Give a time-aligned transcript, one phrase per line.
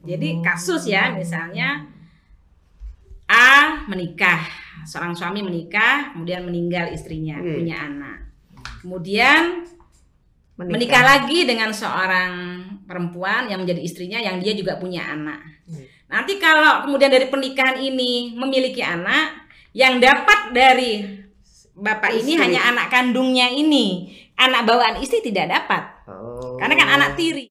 [0.00, 1.84] Jadi kasus ya misalnya
[3.30, 4.42] A menikah,
[4.82, 7.54] seorang suami menikah, kemudian meninggal istrinya, Iya.
[7.54, 8.18] punya anak.
[8.82, 9.42] Kemudian
[10.58, 11.02] menikah.
[11.06, 12.32] lagi dengan seorang
[12.90, 15.46] perempuan yang menjadi istrinya yang dia juga punya anak.
[15.70, 15.86] Hmm.
[16.10, 21.06] Nanti kalau kemudian dari pernikahan ini memiliki anak, yang dapat dari
[21.78, 22.42] bapak ini Istri.
[22.42, 24.10] hanya anak kandungnya ini.
[24.34, 25.82] Anak bawaan istri tidak dapat.
[26.10, 26.56] Oh.
[26.58, 27.49] Karena kan anak tiri.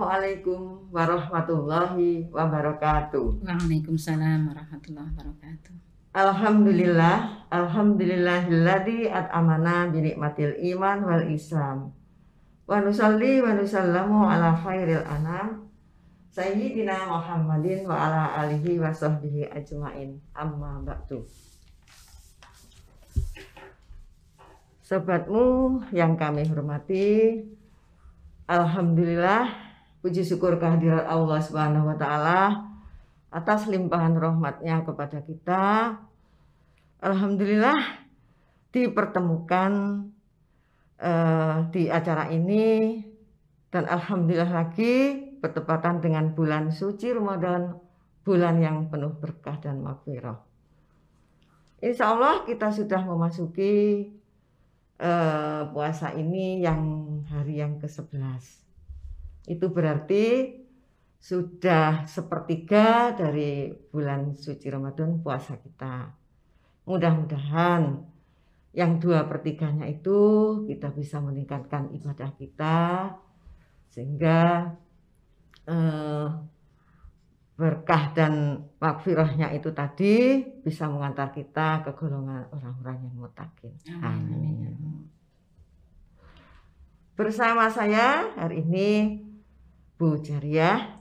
[0.00, 3.44] Assalamualaikum warahmatullahi wabarakatuh.
[3.44, 5.76] Waalaikumsalam warahmatullahi wabarakatuh.
[6.16, 11.92] Alhamdulillah, alhamdulillahilladzi at'amana bi nikmatil iman wal islam.
[12.64, 15.68] Wa nusalli wa nusallamu ala khairil anam
[16.32, 20.16] sayyidina Muhammadin wa ala alihi wa sahbihi ajmain.
[20.32, 21.28] Amma ba'du.
[24.80, 27.44] Sobatmu yang kami hormati,
[28.48, 29.69] Alhamdulillah,
[30.00, 32.40] puji syukur kehadirat Allah Subhanahu wa taala
[33.30, 35.96] atas limpahan rahmatnya kepada kita.
[37.00, 38.08] Alhamdulillah
[38.74, 39.72] dipertemukan
[41.00, 43.00] eh, di acara ini
[43.70, 47.78] dan alhamdulillah lagi bertepatan dengan bulan suci Ramadan,
[48.26, 50.36] bulan yang penuh berkah dan maghfirah.
[51.80, 54.04] Insya Allah kita sudah memasuki
[55.00, 56.82] eh, puasa ini yang
[57.32, 58.69] hari yang ke-11.
[59.46, 60.56] Itu berarti
[61.20, 66.08] sudah sepertiga dari bulan suci Ramadan puasa kita.
[66.88, 68.00] Mudah-mudahan
[68.72, 70.18] yang dua pertiganya itu
[70.64, 72.78] kita bisa meningkatkan ibadah kita
[73.92, 74.72] sehingga
[75.68, 76.28] eh,
[77.60, 83.76] berkah dan makfirahnya itu tadi bisa mengantar kita ke golongan orang-orang yang mutakin.
[84.00, 85.04] Amin.
[87.12, 88.88] Bersama saya hari ini
[90.00, 90.96] Bu Jariah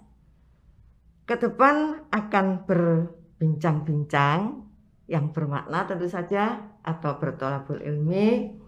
[1.24, 4.68] ke depan akan berbincang-bincang
[5.08, 8.60] yang bermakna tentu saja atau bertolabul ilmi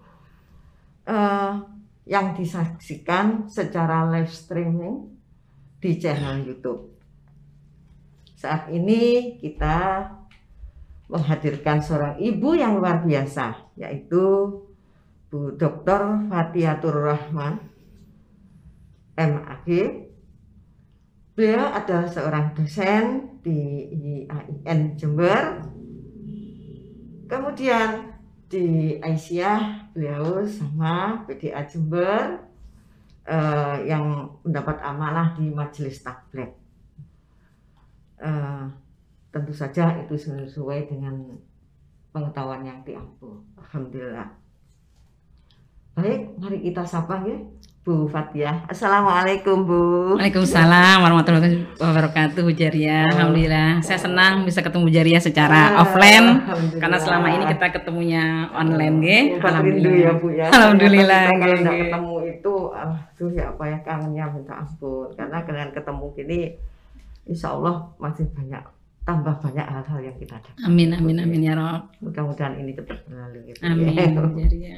[1.03, 1.53] eh,
[2.07, 5.19] yang disaksikan secara live streaming
[5.83, 6.95] di channel YouTube.
[8.39, 10.07] Saat ini kita
[11.11, 14.47] menghadirkan seorang ibu yang luar biasa yaitu
[15.27, 16.31] Bu Dr.
[16.31, 17.59] Fatiatur Rahman
[19.19, 19.67] MAG
[21.31, 25.63] Beliau adalah seorang dosen di IAIN Jember.
[27.31, 28.11] Kemudian
[28.51, 32.43] di Aisyah beliau sama PDA Jember
[33.23, 36.51] eh, yang mendapat amanah di Majelis Tablet.
[38.19, 38.65] Eh,
[39.31, 41.31] tentu saja itu sesuai dengan
[42.11, 43.39] pengetahuan yang diampu.
[43.55, 44.27] Alhamdulillah.
[45.95, 47.39] Baik, mari kita sapa ya.
[47.81, 48.61] Bu Fatia.
[48.69, 49.81] Assalamualaikum Bu.
[50.13, 53.09] Waalaikumsalam warahmatullahi wabarakatuh Bu Jaria.
[53.09, 53.81] Alhamdulillah.
[53.81, 56.77] Saya senang bisa ketemu Bu Jaria secara Ah, offline Alhamdulillah.
[56.77, 59.23] karena selama ini kita ketemunya online nggih.
[59.41, 60.45] Sempat rindu ya Bu ya.
[60.53, 65.07] Alhamdulillah, kita kalau nggak ketemu itu, aduh ya apa ya kangennya minta ampun.
[65.17, 66.39] Karena dengan ketemu gini,
[67.25, 68.61] Insya Allah masih banyak
[69.01, 70.61] tambah banyak hal-hal yang kita dapat.
[70.69, 71.89] Amin amin amin ya Rob.
[71.97, 73.57] Mudah-mudahan ini cepat berlalu gitu.
[73.65, 74.05] Amin ya.
[74.13, 74.77] Bu Jaria.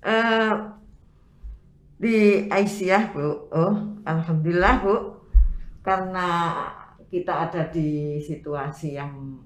[0.00, 0.52] Eh,
[2.00, 3.76] di Aisyah Bu, oh
[4.08, 5.20] Alhamdulillah Bu,
[5.84, 6.56] karena
[7.12, 9.36] kita ada di situasi yang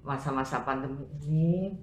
[0.00, 1.76] masa-masa pandemi ini,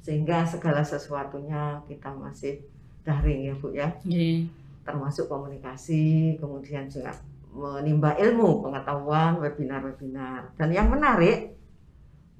[0.00, 2.64] sehingga segala sesuatunya kita masih
[3.04, 4.48] daring ya Bu ya, Nggih.
[4.80, 7.12] termasuk komunikasi, kemudian juga
[7.52, 10.56] menimba ilmu, pengetahuan, webinar-webinar.
[10.56, 11.52] Dan yang menarik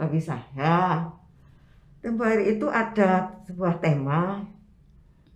[0.01, 1.05] bagi saya,
[2.01, 4.41] tempo hari itu ada sebuah tema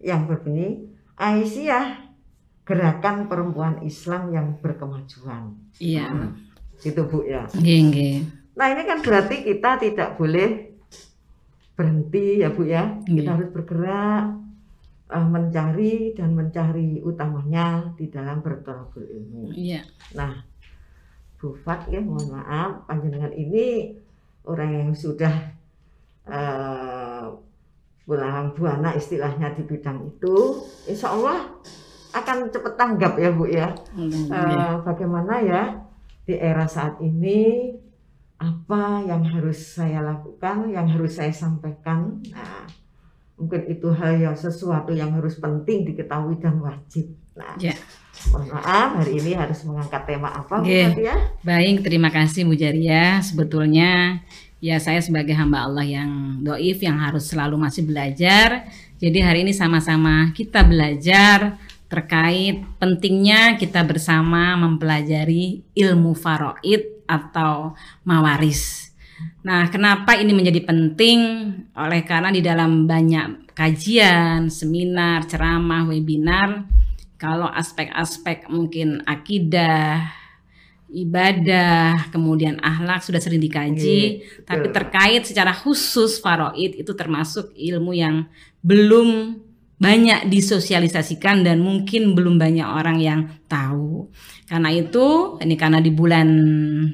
[0.01, 1.87] yang berbunyi Aisyah
[2.65, 5.53] gerakan perempuan Islam yang berkemajuan.
[5.79, 6.33] Iya.
[6.81, 7.47] Gitu Bu ya.
[7.55, 8.25] Nggih.
[8.57, 10.73] Nah ini kan berarti kita tidak boleh
[11.75, 12.99] berhenti ya Bu ya.
[13.05, 13.33] Kita Iya.
[13.37, 14.25] harus bergerak
[15.05, 19.53] eh, mencari dan mencari utamanya di dalam bertolakul ilmu.
[19.53, 19.85] Iya.
[20.17, 20.33] Nah,
[21.37, 23.93] Bu Fat ya mohon maaf panjenengan ini
[24.49, 25.35] orang yang sudah
[26.25, 27.27] eh
[28.05, 31.49] pulang buana istilahnya di bidang itu, insya Allah
[32.15, 33.73] akan cepat tanggap ya Bu ya.
[33.97, 34.31] Nggih.
[34.31, 35.63] Eh, bagaimana ya
[36.25, 37.75] di era saat ini
[38.39, 42.21] apa yang harus saya lakukan, yang harus saya sampaikan.
[42.31, 42.69] Nah,
[43.41, 47.09] mungkin itu hal yang sesuatu yang harus penting diketahui dan wajib.
[47.35, 47.75] Nah, Ya.
[48.31, 50.71] Mohon maaf hari ini harus mengangkat tema apa Bu.
[50.71, 51.35] Fatia?
[51.43, 53.19] Baik, terima kasih Bu Jaria.
[53.21, 54.23] Sebetulnya
[54.65, 58.65] ya saya sebagai hamba Allah yang doif yang harus selalu masih belajar.
[58.97, 61.61] Jadi hari ini sama-sama kita belajar
[61.93, 67.77] terkait pentingnya kita bersama mempelajari ilmu faraid atau
[68.09, 68.89] mawaris.
[69.45, 71.21] Nah, kenapa ini menjadi penting?
[71.77, 76.65] Oleh karena di dalam banyak kajian, seminar, ceramah, webinar,
[77.21, 80.24] kalau aspek-aspek mungkin akidah,
[80.95, 84.77] ibadah, kemudian akhlak sudah sering dikaji, Iya, tapi betul.
[84.79, 88.31] terkait secara khusus faraid itu termasuk ilmu yang
[88.63, 89.43] belum
[89.75, 93.21] banyak disosialisasikan dan mungkin belum banyak orang yang
[93.51, 94.09] tahu.
[94.47, 96.29] Karena itu, ini karena di bulan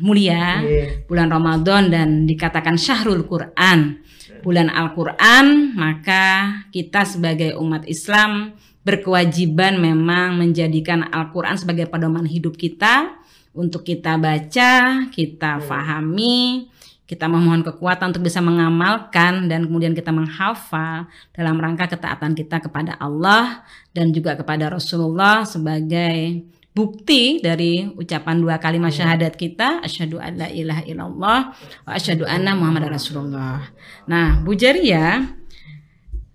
[0.01, 1.05] mulia, Iya.
[1.05, 4.01] bulan Ramadan dan dikatakan syahrul Quran,
[4.41, 6.25] bulan Al-Quran, maka
[6.73, 13.20] kita sebagai umat Islam berkewajiban memang menjadikan Al-Quran sebagai pedoman hidup kita
[13.51, 16.71] untuk kita baca, kita fahami,
[17.11, 22.95] kita memohon kekuatan untuk bisa mengamalkan dan kemudian kita menghafal dalam rangka ketaatan kita kepada
[23.03, 30.39] Allah dan juga kepada Rasulullah sebagai bukti dari ucapan dua kalimat syahadat kita asyhadu an
[30.39, 31.41] la ilaha illallah
[31.83, 33.67] wa asyhadu anna muhammadar rasulullah.
[34.07, 35.35] Nah, Bu Jaria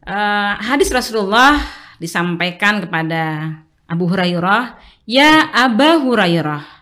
[0.03, 1.56] eh, hadis Rasulullah
[2.03, 3.56] disampaikan kepada
[3.88, 4.75] Abu Hurairah,
[5.07, 6.75] "Ya Aba Hurairah,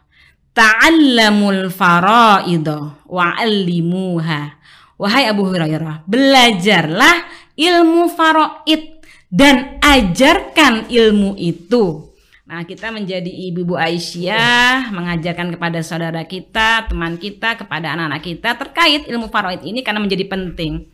[0.54, 4.62] ta'allamul faraidah wa 'allimuha."
[5.02, 7.28] Wahai Abu Hurairah, belajarlah
[7.58, 9.02] ilmu faraid
[9.34, 12.14] dan ajarkan ilmu itu.
[12.44, 19.10] Nah, kita menjadi ibu-ibu Aisyah mengajarkan kepada saudara kita, teman kita, kepada anak-anak kita terkait
[19.10, 20.86] ilmu faraid ini karena menjadi penting.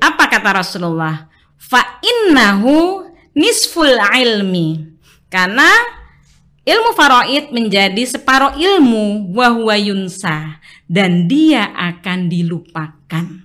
[0.00, 1.28] Apa kata Rasulullah?
[1.60, 3.04] Fa innahu
[3.36, 4.96] nisful ilmi.
[5.28, 5.68] Karena
[6.64, 13.44] ilmu faraid menjadi separuh ilmu wahwa yunsa dan dia akan dilupakan.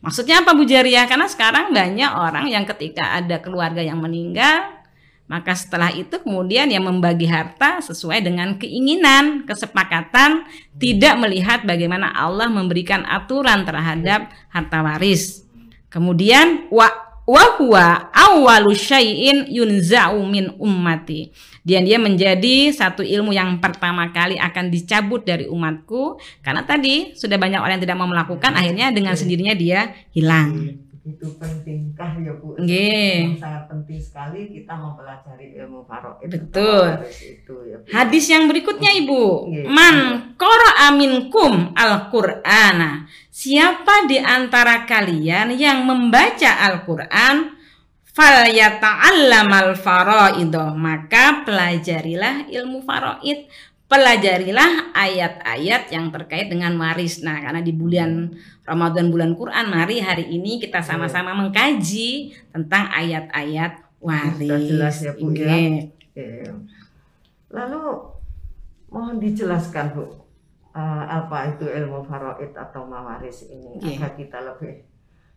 [0.00, 1.04] Maksudnya apa Bu Jariah?
[1.04, 4.80] Karena sekarang banyak orang yang ketika ada keluarga yang meninggal,
[5.28, 10.48] maka setelah itu kemudian yang membagi harta sesuai dengan keinginan, kesepakatan,
[10.80, 15.44] tidak melihat bagaimana Allah memberikan aturan terhadap harta waris.
[15.92, 21.30] Kemudian wa wa huwa awwalu syai'in yunza'u min ummati.
[21.60, 27.36] Dan dia menjadi satu ilmu yang pertama kali akan dicabut dari umatku karena tadi sudah
[27.36, 30.80] banyak orang yang tidak mau melakukan akhirnya dengan sendirinya dia hilang.
[31.00, 32.60] Begitu pentingkah ya Bu?
[32.60, 33.40] Nggih.
[33.40, 36.28] Sangat penting sekali kita mempelajari ilmu faraid.
[36.28, 37.08] Betul.
[37.08, 37.88] Itu ya Bu.
[37.88, 39.64] Hadis yang berikutnya Ibu, Iya.
[39.72, 39.96] man
[40.36, 43.08] qara'a minkum al-Qur'ana.
[43.32, 47.56] Siapa di antara kalian yang membaca Al-Qur'an
[48.04, 53.48] fal yata'allamal faraidah, maka pelajarilah ilmu faraid.
[53.90, 57.26] Pelajarilah ayat-ayat yang terkait dengan waris.
[57.26, 58.30] Nah, karena di bulan
[58.62, 64.46] Ramadan bulan Quran, mari hari ini kita sama-sama mengkaji tentang ayat-ayat waris.
[64.46, 65.26] Sudah jelas ya, Bu, ya.
[65.34, 65.72] Nggih.
[65.90, 66.28] Oke.
[67.50, 67.82] Lalu
[68.94, 70.06] mohon dijelaskan Bu,
[70.70, 73.98] eh, apa itu ilmu faraid atau mawaris ini Oke.
[73.98, 74.86] agar kita lebih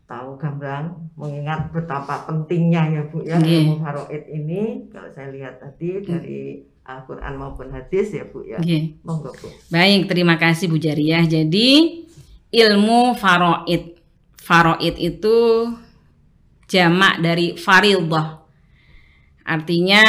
[0.06, 3.50] tahu gambaran mengingat betapa pentingnya ya Bu ya Oke.
[3.50, 6.42] ilmu faraid ini kalau saya lihat tadi dari
[6.84, 8.60] Al-Qur'an maupun hadis ya Bu ya.
[8.60, 9.00] Nggih.
[9.08, 9.48] Monggo Bu.
[9.72, 11.24] Baik, terima kasih Bu Jariah.
[11.24, 12.04] Jadi
[12.52, 13.96] ilmu faraid.
[14.36, 15.36] Faraid itu
[16.68, 18.44] jamak dari faridah.
[19.44, 20.04] Artinya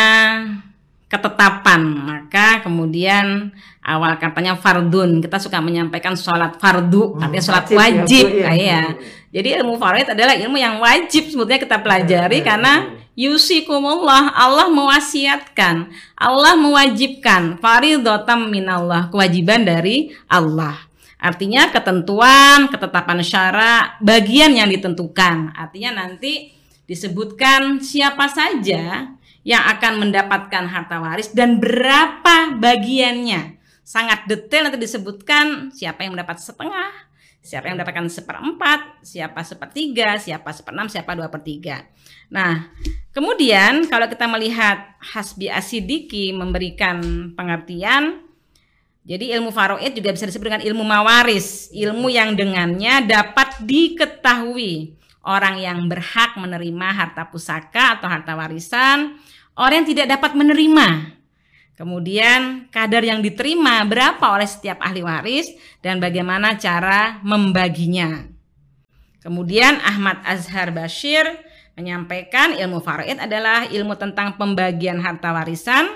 [1.06, 1.82] ketetapan.
[1.94, 5.22] Maka kemudian awal katanya fardun.
[5.22, 8.26] Kita suka menyampaikan sholat fardu, Hmm, artinya sholat wajib ya, Bu, wajib.
[8.34, 8.42] ya.
[8.50, 8.82] Nah, iya.
[9.30, 12.74] Jadi ilmu faraid adalah ilmu yang wajib sebetulnya kita pelajari Ya, karena
[13.14, 20.78] yusikumullah Allah mewasiatkan, Allah mewajibkan faridotam minallah, kewajiban dari Allah.
[21.18, 25.56] Artinya ketentuan, ketetapan syara, bagian yang ditentukan.
[25.56, 26.52] Artinya nanti
[26.84, 29.08] disebutkan siapa saja
[29.40, 33.56] yang akan mendapatkan harta waris dan berapa bagiannya.
[33.84, 36.92] Sangat detail nanti disebutkan siapa yang mendapat setengah,
[37.44, 41.84] siapa yang mendapatkan seperempat, siapa sepertiga, siapa seperenam, siapa dua per tiga.
[42.34, 42.66] Nah,
[43.14, 48.26] kemudian kalau kita melihat Hasbi Asidiki memberikan pengertian,
[49.06, 55.62] jadi ilmu faraid juga bisa disebut dengan ilmu mawaris, ilmu yang dengannya dapat diketahui orang
[55.62, 59.14] yang berhak menerima harta pusaka atau harta warisan,
[59.54, 61.14] orang yang tidak dapat menerima.
[61.78, 68.26] Kemudian kadar yang diterima berapa oleh setiap ahli waris dan bagaimana cara membaginya.
[69.22, 71.26] Kemudian Ahmad Azhar Bashir
[71.74, 75.90] menyampaikan ilmu faraid adalah ilmu tentang pembagian harta warisan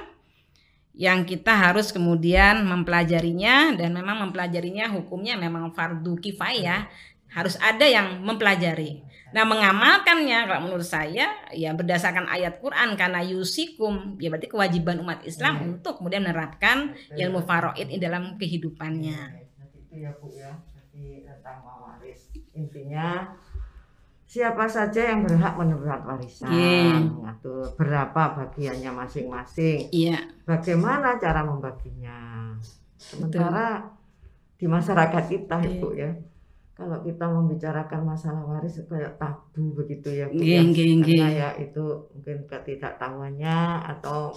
[0.99, 6.90] yang kita harus kemudian mempelajarinya dan memang mempelajarinya hukumnya memang fardu kifayah
[7.30, 9.06] harus ada yang mempelajari.
[9.30, 15.23] Nah mengamalkannya kalau menurut saya ya berdasarkan ayat Quran karena yusikum ya berarti kewajiban umat
[15.23, 15.66] Islam hmm.
[15.78, 19.44] untuk kemudian menerapkan ilmu faraid di dalam kehidupannya.
[19.76, 22.32] Itu ya Bu ya, jadi tentang waris.
[22.56, 23.37] Intinya
[24.28, 27.00] siapa saja yang berhak menerima warisan, yeah.
[27.80, 29.88] berapa bagiannya masing-masing.
[29.88, 30.20] Iya.
[30.20, 30.23] Yeah.
[30.44, 32.52] Bagaimana cara membaginya?
[33.00, 34.61] Sementara Betul.
[34.61, 35.73] di masyarakat kita yeah.
[35.73, 36.11] Ibu ya
[36.78, 40.62] kalau kita membicarakan masalah waris kayak tabu begitu ya Bu ya.
[40.62, 43.58] karena ya itu mungkin ketidaktahuannya
[43.99, 44.30] atau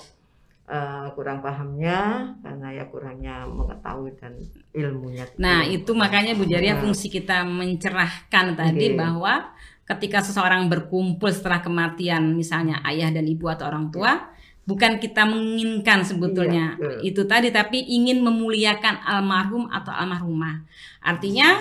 [0.66, 4.34] uh, kurang pahamnya karena ya kurangnya mengetahui dan
[4.74, 5.30] ilmunya.
[5.38, 6.82] Nah itu makanya Bu Jaria nah.
[6.82, 8.98] fungsi kita mencerahkan tadi okay.
[8.98, 9.54] bahwa
[9.92, 14.40] ketika seseorang berkumpul setelah kematian misalnya ayah dan ibu atau orang tua yeah
[14.72, 20.64] bukan kita menginginkan sebetulnya iya, itu tadi tapi ingin memuliakan almarhum atau almarhumah.
[21.02, 21.60] Artinya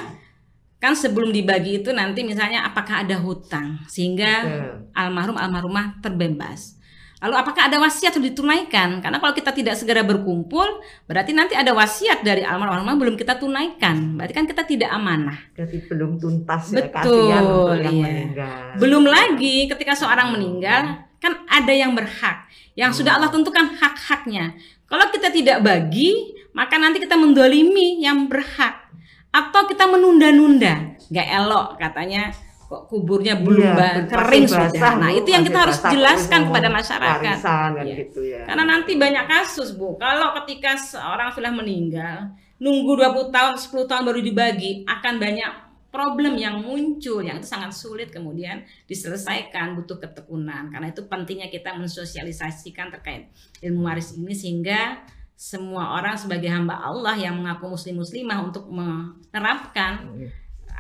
[0.81, 4.47] kan sebelum dibagi itu nanti misalnya apakah ada hutang sehingga
[4.93, 6.77] almarhum almarhumah terbebas.
[7.21, 9.05] Lalu apakah ada wasiat yang ditunaikan?
[9.05, 10.65] Karena kalau kita tidak segera berkumpul,
[11.05, 14.17] berarti nanti ada wasiat dari almarhum belum kita tunaikan.
[14.17, 15.37] Berarti kan kita tidak amanah.
[15.53, 17.41] Jadi belum tuntas ya, Betul, ya
[17.85, 18.05] yang iya.
[18.09, 18.61] meninggal.
[18.81, 22.99] Belum lagi ketika seorang meninggal kan ada yang berhak, yang hmm.
[23.05, 24.57] sudah Allah tentukan hak-haknya.
[24.89, 28.89] Kalau kita tidak bagi, maka nanti kita mendolimi yang berhak
[29.31, 32.35] atau kita menunda-nunda nggak elok katanya
[32.71, 37.95] kok kuburnya belum iya, kering sudah nah itu yang kita harus jelaskan kepada masyarakat ya.
[37.99, 38.47] gitu ya.
[38.47, 42.31] karena nanti banyak kasus bu kalau ketika seorang sudah meninggal
[42.63, 45.53] nunggu 20 tahun 10 tahun baru dibagi akan banyak
[45.91, 51.75] problem yang muncul yang itu sangat sulit kemudian diselesaikan butuh ketekunan karena itu pentingnya kita
[51.75, 53.35] mensosialisasikan terkait
[53.67, 55.03] ilmu waris ini sehingga
[55.35, 60.31] semua orang sebagai hamba Allah yang mengaku muslim muslimah untuk menerapkan iya.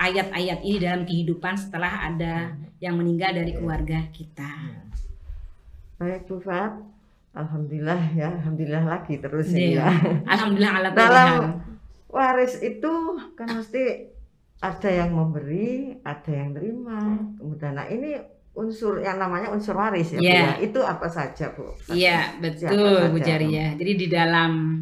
[0.00, 4.48] Ayat-ayat ini dalam kehidupan setelah ada yang meninggal dari keluarga kita.
[4.48, 4.80] Iya.
[6.00, 6.80] Baik Bu Fat,
[7.36, 9.92] Alhamdulillah ya, Alhamdulillah lagi terus ya.
[10.24, 11.60] Alhamdulillah ala Dalam
[12.08, 14.08] waris itu kan mesti
[14.64, 17.20] ada yang memberi, ada yang terima.
[17.36, 18.16] Kemudian nah ini
[18.56, 20.24] unsur yang namanya unsur waris ya, yeah.
[20.24, 20.40] Bu, iya.
[20.40, 20.54] ya.
[20.64, 21.76] Itu apa saja, Bu?
[21.92, 23.76] Iya, yeah, betul Bu Jaria.
[23.76, 24.80] Jadi di dalam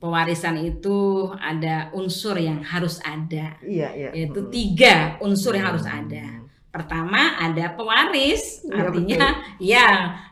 [0.00, 3.60] pewarisan itu ada unsur yang harus ada.
[3.60, 4.10] Iya, iya.
[4.16, 4.50] Yaitu hmm.
[4.50, 6.40] tiga unsur yang harus ada.
[6.70, 9.74] Pertama ada pewaris, ya, artinya betul.
[9.74, 9.86] ya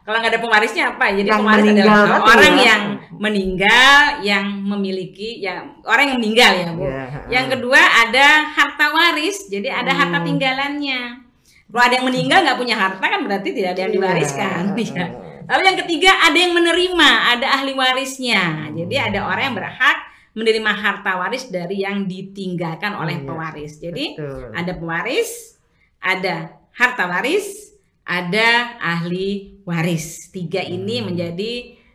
[0.07, 1.11] kalau nggak ada pewarisnya apa?
[1.11, 2.65] Jadi yang pewaris adalah orang ya.
[2.65, 2.83] yang
[3.19, 6.87] meninggal, yang memiliki, ya orang yang meninggal ya bu.
[6.87, 7.05] Ya.
[7.27, 9.99] Yang kedua ada harta waris, jadi ada hmm.
[9.99, 11.01] harta tinggalannya.
[11.69, 13.99] Kalau ada yang meninggal nggak punya harta kan berarti tidak ada yang iya.
[13.99, 14.63] diwariskan.
[14.79, 15.28] Ya.
[15.49, 18.69] Lalu yang ketiga ada yang menerima, ada ahli warisnya.
[18.77, 19.07] Jadi hmm.
[19.09, 19.99] ada orang yang berhak
[20.37, 23.73] menerima harta waris dari yang ditinggalkan oleh iya, pewaris.
[23.81, 24.53] Jadi Betul.
[24.53, 25.31] ada pewaris,
[26.05, 26.35] ada
[26.77, 27.73] harta waris,
[28.05, 30.29] ada ahli waris.
[30.29, 31.05] Tiga ini hmm.
[31.09, 31.53] menjadi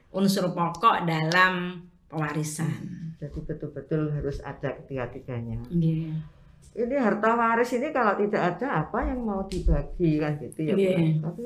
[0.10, 3.16] unsur pokok dalam pewarisan.
[3.22, 5.62] Jadi betul-betul harus ada ketiga-tiganya.
[5.70, 6.34] Yeah
[6.74, 11.22] ini harta waris ini kalau tidak ada apa yang mau dibagi kan gitu ya yeah.
[11.22, 11.44] tapi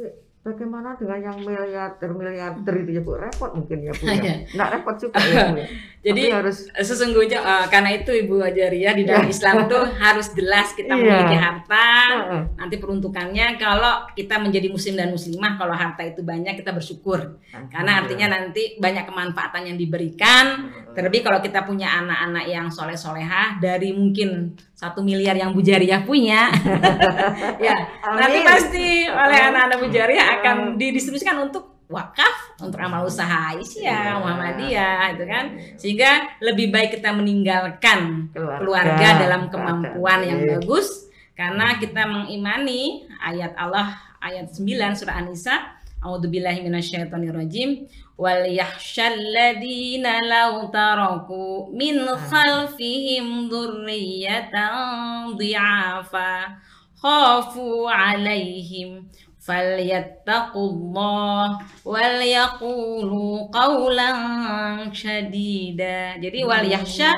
[0.47, 4.15] Bagaimana dengan yang miliarder miliarder itu ya bu repot mungkin ya bu ya.
[4.15, 4.33] Iya.
[4.55, 5.59] Nggak repot juga ya bu.
[6.07, 9.35] Jadi Tapi harus sesungguhnya uh, karena itu ibu Ajaria di dalam iya.
[9.35, 11.03] Islam tuh harus jelas kita yeah.
[11.03, 11.89] memiliki harta.
[12.15, 12.43] Uh-uh.
[12.55, 17.35] Nanti peruntukannya kalau kita menjadi muslim dan muslimah kalau harta itu banyak kita bersyukur.
[17.35, 17.67] Uh-huh.
[17.67, 20.71] Karena artinya nanti banyak kemanfaatan yang diberikan.
[20.71, 20.95] Uh-huh.
[20.95, 26.05] Terlebih kalau kita punya anak-anak yang soleh solehah dari mungkin satu miliar yang Bu Jariah
[26.05, 26.53] punya,
[27.65, 28.17] ya Amin.
[28.21, 34.19] nanti pasti oleh anak-anak Bu Jariah akan didistribusikan untuk wakaf untuk amal usaha Isya, ya.
[34.19, 35.45] Muhammadiyah itu kan.
[35.79, 41.07] Sehingga lebih baik kita meninggalkan keluarga, keluarga dalam kemampuan yang bagus.
[41.37, 45.55] Karena kita mengimani ayat Allah ayat 9 surah An-Nisa.
[45.97, 47.89] A'udzubillahi minasyaitonirrajim.
[48.17, 56.57] Wal yakhshal ladzina law taraku min khalfihim dzurriyyatan dhi'afa
[56.97, 59.05] khafu 'alaihim
[59.47, 61.55] falyattaqullah
[61.87, 66.19] wal yaqulu qawlan syadida.
[66.19, 67.15] Jadi wal yakhsha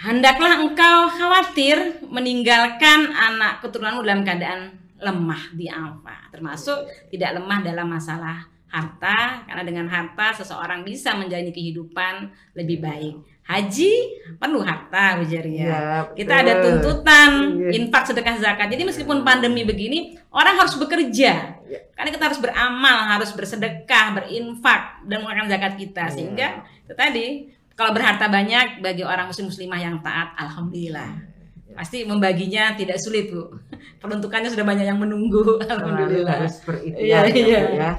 [0.00, 7.88] Hendaklah engkau khawatir meninggalkan anak keturunanmu dalam keadaan lemah di apa termasuk tidak lemah dalam
[7.88, 13.14] masalah harta karena dengan harta seseorang bisa menjalani kehidupan lebih baik
[13.50, 13.92] haji
[14.38, 15.80] penuh harta Wijaria ya,
[16.14, 17.70] kita ada tuntutan ya.
[17.74, 21.78] infak sedekah zakat jadi meskipun pandemi begini orang harus bekerja Ya.
[21.94, 26.12] Karena kita harus beramal, harus bersedekah, berinfak dan mengeluarkan zakat kita Ya.
[26.12, 26.48] sehingga
[26.82, 27.26] itu tadi
[27.78, 31.10] kalau berharta banyak bagi orang muslim muslimah yang taat, alhamdulillah.
[31.70, 31.78] Ya.
[31.78, 33.54] Pasti membaginya tidak sulit, Bu.
[34.02, 36.42] Peruntukannya sudah banyak yang menunggu, alhamdulillah.
[36.42, 36.58] harus
[36.98, 37.60] Iya, berikhtiar ya, iya.
[37.62, 37.90] Bu, ya.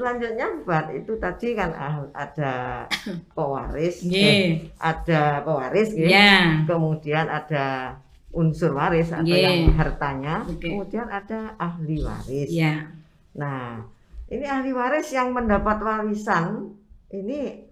[0.00, 2.52] Selanjutnya buat itu tadi kan ah- ada
[3.36, 6.08] pewaris, eh, ada pewaris, nggih.
[6.08, 6.64] Ya.
[6.64, 7.94] kemudian ada
[8.32, 9.44] unsur waris atau Nggih.
[9.44, 10.70] yang hartanya, Oke.
[10.72, 12.48] kemudian ada ahli waris.
[12.48, 12.88] Ya.
[13.36, 13.84] Nah,
[14.26, 16.78] ini ahli waris yang mendapat warisan
[17.10, 17.66] ini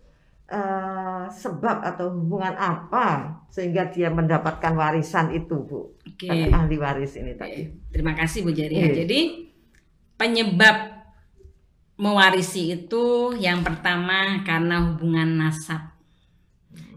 [0.48, 5.94] eh, sebab atau hubungan apa sehingga dia mendapatkan warisan itu, Bu?
[6.18, 7.68] Kata ahli waris ini tadi.
[7.88, 8.90] Terima kasih Bu Jaria.
[8.90, 9.04] Iya.
[9.06, 9.20] Jadi
[10.18, 10.97] penyebab
[11.98, 15.98] mewarisi itu yang pertama karena hubungan nasab.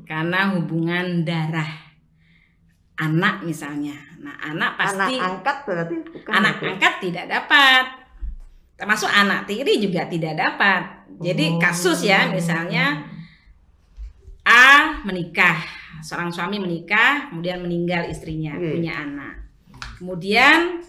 [0.05, 1.89] Karena hubungan darah.
[3.01, 3.98] Anak misalnya.
[4.22, 6.65] Nah, anak pasti Anak angkat berarti bukan anak Bu?
[6.70, 7.86] angkat tidak dapat.
[8.77, 11.10] Termasuk anak tiri juga tidak dapat.
[11.17, 11.58] Jadi Oh.
[11.58, 13.10] kasus ya misalnya
[14.41, 15.62] A menikah,
[16.01, 18.74] seorang suami menikah, kemudian meninggal istrinya, Iya.
[18.74, 19.36] punya anak.
[20.01, 20.81] Kemudian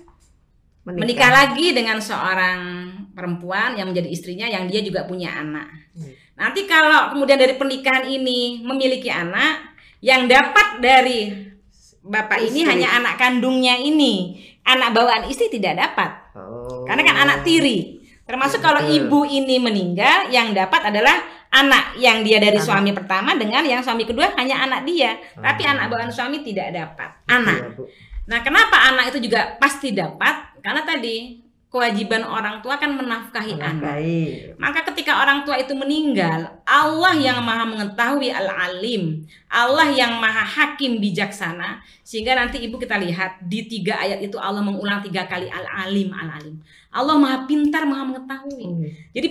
[0.88, 1.28] menikah.
[1.28, 5.68] lagi dengan seorang perempuan yang menjadi istrinya yang dia juga punya anak.
[5.94, 6.12] Hmm.
[6.36, 11.30] Nanti kalau kemudian dari pernikahan ini memiliki anak, yang dapat dari
[12.02, 12.70] bapak ini Istri.
[12.74, 14.42] hanya anak kandungnya ini.
[14.62, 16.10] Anak bawaan istri tidak dapat.
[16.34, 16.82] Oh.
[16.86, 18.02] Karena kan anak tiri.
[18.26, 19.06] Termasuk kalau Betul.
[19.06, 21.18] ibu ini meninggal, yang dapat adalah
[21.50, 22.66] anak yang dia dari Anak.
[22.66, 25.18] suami pertama dengan yang suami kedua hanya anak dia.
[25.34, 25.70] Tapi Oh.
[25.74, 27.10] anak bawaan suami tidak dapat.
[27.26, 27.58] Anak.
[27.58, 27.84] Iya, Bu.
[28.22, 30.62] Nah, kenapa anak itu juga pasti dapat?
[30.62, 31.41] Karena tadi
[31.72, 33.96] kewajiban orang tua kan menafkahi anak.
[34.60, 41.00] Maka ketika orang tua itu meninggal, Allah yang maha mengetahui al-alim, Allah yang maha hakim
[41.00, 46.12] bijaksana, sehingga nanti ibu kita lihat di tiga ayat itu Allah mengulang tiga kali al-alim,
[46.12, 46.60] al-alim.
[46.92, 48.64] Allah maha pintar, maha mengetahui.
[48.68, 48.84] Hmm.
[49.16, 49.28] Jadi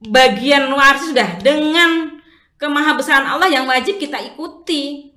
[0.00, 2.16] bagian waris sudah dengan
[2.56, 5.12] kemahabesaran Allah yang wajib kita ikuti.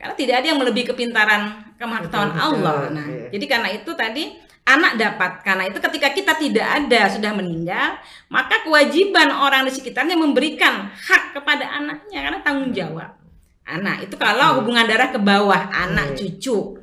[0.00, 2.88] Karena tidak ada yang melebihi kepintaran betul, Allah.
[2.88, 3.28] Nah, iya.
[3.36, 8.66] jadi karena itu tadi anak dapat karena itu ketika kita tidak ada sudah meninggal, maka
[8.66, 13.14] kewajiban orang di sekitarnya memberikan hak kepada anaknya karena tanggung jawab.
[13.66, 14.56] Anak itu kalau Hmm.
[14.62, 16.18] hubungan darah ke bawah, anak Iya.
[16.18, 16.82] cucu.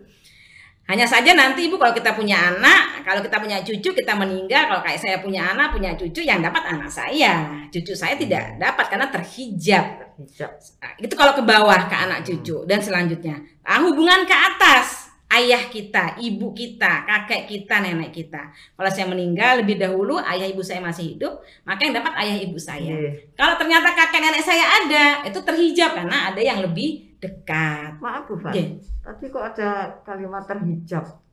[0.83, 4.67] Hanya saja nanti ibu kalau kita punya anak, kalau kita punya cucu, kita meninggal.
[4.67, 7.47] Kalau kayak saya punya anak, punya cucu, yang dapat anak saya.
[7.71, 10.11] Cucu saya tidak dapat karena terhijab.
[10.19, 10.51] Hijab.
[10.99, 13.39] Itu kalau ke bawah ke anak cucu dan selanjutnya.
[13.63, 15.02] Nah, hubungan ke atas,
[15.39, 18.53] ayah kita, ibu kita, kakek kita, nenek kita.
[18.77, 22.57] Kalau saya meninggal lebih dahulu, ayah ibu saya masih hidup, maka yang dapat ayah ibu
[22.61, 22.93] saya.
[22.93, 23.11] Iya.
[23.33, 27.97] Kalau ternyata kakek nenek saya ada, itu terhijab karena ada yang lebih dekat.
[28.03, 28.63] Maaf Bu Fan, Oke.
[29.01, 29.69] tadi kok ada
[30.03, 31.23] kalimat terhijab.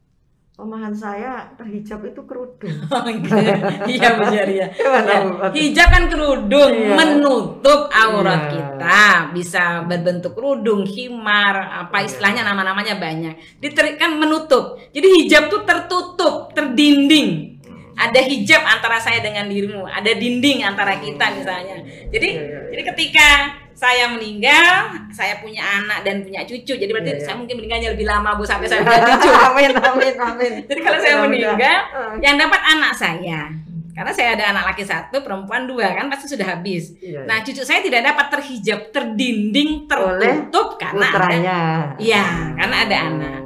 [0.60, 2.68] Pemahaman saya terhijab itu kerudung.
[2.92, 3.08] Oh,
[3.88, 4.66] iya Jaria.
[4.76, 5.20] Gimana Ya,
[5.56, 6.94] hijab kan kerudung Iya.
[6.94, 8.76] menutup aurat Iya.
[8.76, 9.00] kita
[9.32, 12.06] bisa berbentuk kerudung himar apa Iya.
[12.06, 17.56] istilahnya nama-namanya banyak Diteri- kan menutup jadi hijab tuh tertutup terdinding
[17.96, 22.60] ada hijab antara saya dengan dirimu ada dinding antara kita misalnya jadi Iya, iya, iya.
[22.68, 23.26] jadi ketika
[23.80, 24.68] saya meninggal
[25.10, 27.24] saya punya anak dan punya cucu jadi berarti Iya, iya.
[27.24, 30.52] saya mungkin meninggalnya lebih lama bu sampai saya punya cucu amin amin amin.
[30.68, 31.56] jadi kalau saya meninggal
[31.90, 33.48] Eh, yang dapat anak saya
[33.90, 37.60] karena saya ada anak laki satu perempuan dua kan pasti sudah habis iya, nah cucu
[37.60, 41.40] saya tidak dapat terhijab terdinding tertutup karena ada.
[41.96, 43.08] Iya, karena ada Oh.
[43.10, 43.39] anak.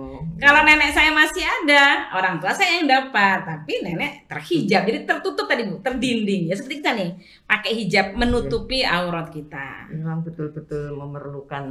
[0.45, 5.45] Kalau nenek saya masih ada orang tua saya yang dapat tapi nenek terhijab jadi tertutup
[5.45, 7.11] tadi bu terdinding ya seperti kita nih
[7.43, 11.65] pakai hijab menutupi aurat kita Memang betul-betul memerlukan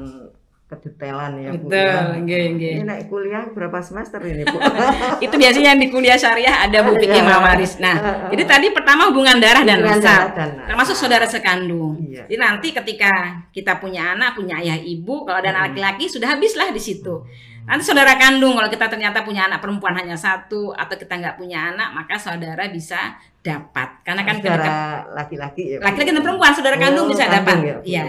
[0.64, 1.70] kedetailan ya Bu.
[1.70, 2.18] betul ya.
[2.18, 2.74] nggih, nggih.
[2.74, 4.58] Ini naik kuliah berapa semester ini Bu?
[5.26, 7.30] itu biasanya yang di kuliah syariah ada bu fikih Iya.
[7.30, 7.96] mawaris nah
[8.34, 10.34] jadi tadi pertama hubungan darah dan nasab
[10.66, 12.02] termasuk saudara sekandung.
[12.02, 12.26] Iya.
[12.26, 13.12] Jadi nanti ketika
[13.54, 15.70] kita punya anak, punya ayah ibu, kalau ada anak Hmm.
[15.78, 17.22] laki-laki sudah habislah di situ.
[17.64, 21.72] Nanti saudara kandung kalau kita ternyata punya anak perempuan hanya satu atau kita nggak punya
[21.72, 24.04] anak, maka saudara bisa dapat.
[24.04, 24.76] Karena kan Saudara
[25.16, 25.78] laki-laki ya.
[25.80, 27.64] Laki-laki dan perempuan saudara kandung Oh, bisa kandung dapat.
[27.64, 27.76] ya.
[27.84, 28.04] Iya.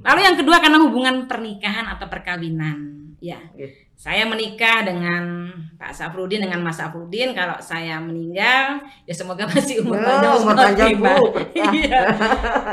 [0.00, 2.78] Lalu yang kedua karena hubungan pernikahan atau perkawinan.
[3.20, 3.38] Ya.
[3.52, 3.89] Oke.
[4.00, 7.36] Saya menikah dengan Pak Safrudin dengan Mas Safrudin.
[7.36, 10.32] Kalau saya meninggal, ya semoga masih umur Oh, panjang.
[10.40, 10.90] umur panjang.
[10.96, 11.16] Bu.
[11.76, 12.00] Iya.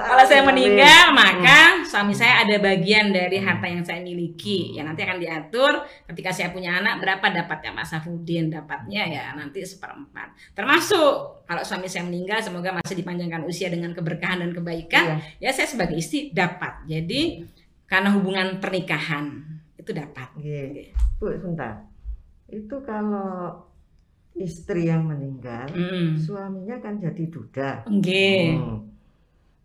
[0.07, 1.19] Kalau saya meninggal, Hmm.
[1.19, 4.71] maka suami saya ada bagian dari harta yang saya miliki.
[4.71, 9.67] Ya nanti akan diatur ketika saya punya anak berapa dapatnya Mas Safrudin dapatnya ya nanti
[9.67, 10.31] seperempat.
[10.55, 15.19] Termasuk kalau suami saya meninggal, semoga masih dipanjangkan usia dengan keberkahan dan kebaikan.
[15.43, 15.43] Iya.
[15.43, 16.87] Ya saya sebagai istri dapat.
[16.87, 17.43] Jadi
[17.83, 19.56] karena hubungan pernikahan
[19.87, 20.27] itu dapat.
[20.35, 20.91] Oke.
[21.15, 21.73] Bu, sebentar.
[22.45, 23.55] Itu kalau
[24.33, 26.19] istri yang meninggal, Mm.
[26.19, 27.87] suaminya kan jadi duda.
[27.87, 28.53] Nggih.
[28.53, 28.79] Hmm.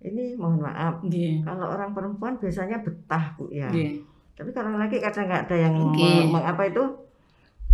[0.00, 1.42] Ini mohon maaf, Nggih.
[1.42, 3.66] kalau orang perempuan biasanya betah bu ya.
[3.68, 4.02] Nggih.
[4.32, 5.98] Tapi kalau laki kadang nggak ada yang Oke.
[5.98, 6.82] me- me- apa itu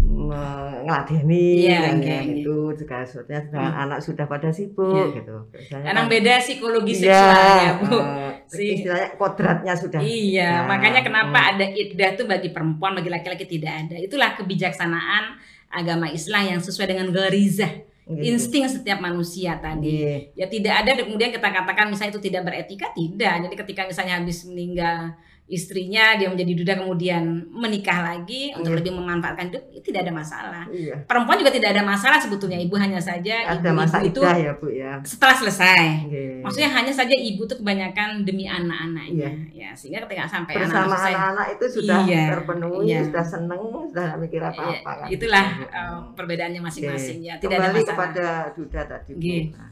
[0.09, 2.41] ngeladeni Iya, dan oke, yang oke.
[2.41, 3.85] itu segala sesuatunya sedangkan Hmm.
[3.85, 5.17] anak sudah pada sibuk Iya.
[5.21, 5.37] gitu.
[5.53, 7.97] Biasanya kan- beda psikologi Iya, seksualnya, Bu.
[7.99, 10.01] eh, Si- istilahnya kodratnya sudah.
[10.01, 11.51] Iya, makanya kenapa hmm.
[11.55, 13.97] ada iddah tuh bagi perempuan, bagi laki-laki tidak ada.
[13.97, 15.25] Itulah kebijaksanaan
[15.69, 18.25] agama Islam yang sesuai dengan garizah, Gitu.
[18.25, 20.01] insting setiap manusia tadi.
[20.01, 20.17] Iya.
[20.35, 23.35] Ya tidak ada kemudian kita katakan misalnya itu tidak beretika, tidak.
[23.45, 25.13] Jadi ketika misalnya habis meninggal
[25.49, 28.79] istrinya dia menjadi duda kemudian menikah lagi untuk Iya.
[28.79, 30.65] lebih memanfaatkan hidup, itu tidak ada masalah.
[30.69, 31.01] Iya.
[31.09, 34.67] Perempuan juga tidak ada masalah sebetulnya, ibu hanya saja Ada masa ibu-ibu itu ya bu
[34.69, 34.93] ya.
[35.03, 35.81] setelah selesai.
[36.05, 36.45] Iya.
[36.45, 41.13] Maksudnya hanya saja ibu tuh kebanyakan demi anak-anaknya, ya sehingga ketika sampai anak bersama selesai,
[41.17, 43.01] anak-anak itu sudah Iya, terpenuhi, iya.
[43.03, 44.69] sudah seneng, sudah mikir apa-apa.
[44.71, 45.09] ya, kan.
[45.09, 47.89] itulah eh, perbedaannya masing-masing ya, tidak Kembali ada masalah.
[47.89, 49.11] kepada Duda tadi.
[49.11, 49.19] Bu.
[49.19, 49.43] Nggih.
[49.57, 49.71] Nah,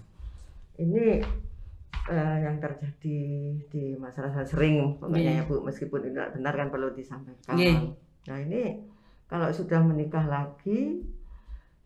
[0.77, 1.05] ini
[2.07, 3.19] eh, yang terjadi
[3.67, 5.39] di masyarakat sering pokoknya Nggih.
[5.39, 7.55] ya Bu, meskipun itu tidak benar kan perlu disampaikan.
[7.55, 7.77] Nggih.
[8.27, 8.63] Nah ini
[9.27, 11.03] kalau sudah menikah lagi,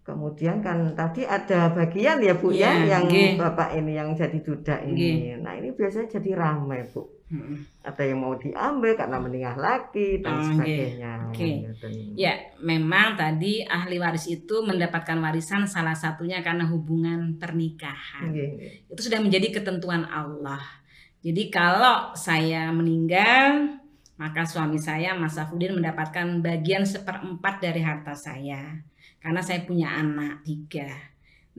[0.00, 3.36] kemudian kan tadi ada bagian ya Bu ya, Iya, yang nggih.
[3.36, 5.36] bapak ini yang jadi duda ini.
[5.36, 7.19] Nah ini biasanya jadi ramai Bu.
[7.30, 7.62] Mm-mm.
[7.86, 11.12] Ada yang mau diambil karena meninggal lagi dan Oh, sebagainya.
[11.30, 11.62] Oke.
[11.62, 11.86] Gitu.
[12.18, 18.34] Ya, memang tadi ahli waris itu mendapatkan warisan salah satunya karena hubungan pernikahan.
[18.34, 18.72] Nggih, nggih.
[18.90, 20.58] Itu sudah menjadi ketentuan Allah.
[21.22, 23.78] Jadi kalau saya meninggal,
[24.18, 28.82] maka suami saya Mas Safudin mendapatkan bagian seperempat dari harta saya.
[29.22, 31.09] Karena saya punya anak tiga.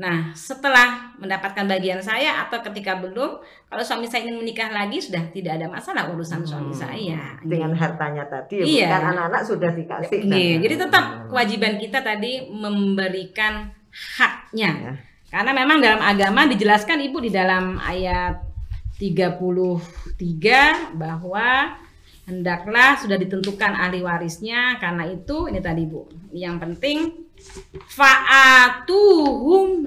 [0.02, 3.38] Nah, setelah mendapatkan bagian saya atau ketika belum,
[3.70, 6.82] kalau suami saya ingin menikah lagi sudah tidak ada masalah urusan suami Hmm.
[6.82, 7.38] saya.
[7.46, 8.88] Dengan hartanya tadi ya, Iya.
[8.98, 10.26] kan anak-anak sudah dikasih.
[10.26, 10.62] Iya, kan?
[10.66, 13.70] jadi tetap kewajiban kita tadi memberikan
[14.18, 14.72] haknya.
[14.74, 14.94] Ya.
[15.30, 18.42] Karena memang dalam agama dijelaskan Ibu di dalam ayat
[18.98, 21.78] 33 bahwa
[22.26, 26.10] hendaklah sudah ditentukan ahli warisnya karena itu ini tadi Bu.
[26.34, 26.98] Yang penting
[27.90, 29.41] faatuhum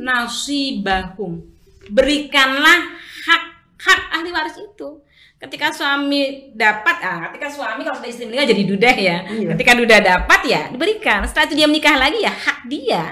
[0.05, 1.41] nasibahum.
[1.89, 2.79] Berikanlah
[3.25, 5.01] hak-hak ahli waris itu.
[5.35, 9.17] Ketika suami dapat, ah, ketika suami kalau sudah istri meninggal jadi duda ya.
[9.29, 9.49] Iya.
[9.53, 11.25] Ketika duda dapat ya diberikan.
[11.25, 13.05] Setelah itu dia menikah lagi ya hak dia.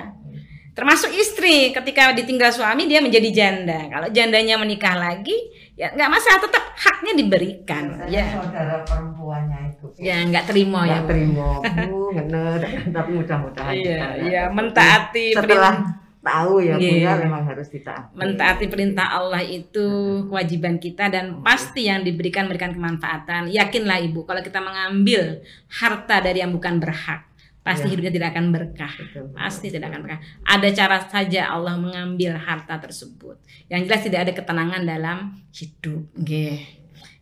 [0.72, 3.92] Termasuk istri ketika ditinggal suami dia menjadi janda.
[3.92, 5.36] Kalau jandanya menikah lagi
[5.76, 7.82] ya nggak masalah tetap haknya diberikan.
[8.00, 9.86] Biasanya Ya, saudara perempuannya itu.
[10.00, 10.88] ya nggak terima ya.
[10.88, 11.48] nggak terima,
[11.84, 12.58] Bu, bener.
[12.88, 13.72] tapi mudah-mudahan.
[13.76, 15.74] Iya, iya mentaati Setelah
[16.22, 17.18] tahu ya, Bu, Iya.
[17.18, 18.14] ya memang harus ditaati.
[18.14, 19.86] mentaati perintah Allah itu
[20.30, 23.50] kewajiban kita dan pasti yang diberikan memberikan kemanfaatan.
[23.50, 27.26] Yakinlah ibu, kalau kita mengambil harta dari yang bukan berhak,
[27.60, 27.98] pasti Ya.
[27.98, 28.92] hidupnya tidak akan berkah.
[28.94, 29.74] Betul, Pasti betul.
[29.78, 30.20] tidak akan berkah.
[30.46, 33.36] Ada cara saja Allah mengambil harta tersebut.
[33.66, 35.18] Yang jelas tidak ada ketenangan dalam
[35.50, 36.06] hidup.
[36.14, 36.58] Nggih.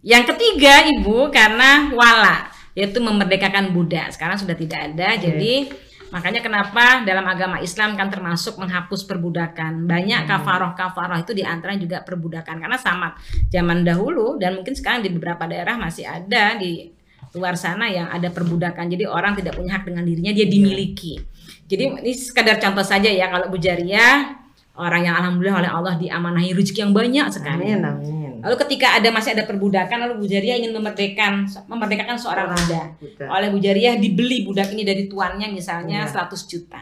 [0.01, 4.09] Yang ketiga ibu karena wala yaitu memerdekakan budak.
[4.15, 5.13] Sekarang sudah tidak ada.
[5.19, 5.69] Jadi
[6.11, 9.87] makanya kenapa dalam agama Islam kan termasuk menghapus perbudakan.
[9.87, 13.15] Banyak kafaroh kafaroh itu di antara juga perbudakan karena sama
[13.49, 16.91] zaman dahulu dan mungkin sekarang di beberapa daerah masih ada di
[17.35, 18.91] luar sana yang ada perbudakan.
[18.91, 21.23] Jadi orang tidak punya hak dengan dirinya dia dimiliki.
[21.71, 24.35] Jadi ini sekadar contoh saja ya kalau Bu Jariah
[24.75, 27.65] orang yang alhamdulillah oleh Allah diamanahi rezeki yang banyak sekali.
[27.71, 28.20] Amin, amin.
[28.41, 32.99] Lalu ketika ada masih ada perbudakan lalu Bu Jariah ingin memerdekakan memerdekakan seorang budak.
[32.99, 33.29] Budak.
[33.29, 36.27] Oleh Bu Jariah dibeli budak ini dari tuannya misalnya Iya.
[36.27, 36.81] 100 juta.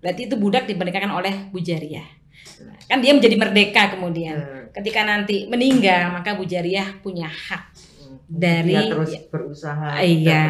[0.00, 2.06] Berarti itu budak dimerdekakan oleh Bu Jariah.
[2.86, 4.36] Kan dia menjadi merdeka kemudian.
[4.38, 7.75] Eh, Ketika nanti meninggal maka Bu Jariah punya hak
[8.26, 10.02] dari- dia terus berusaha.
[10.02, 10.40] Iya,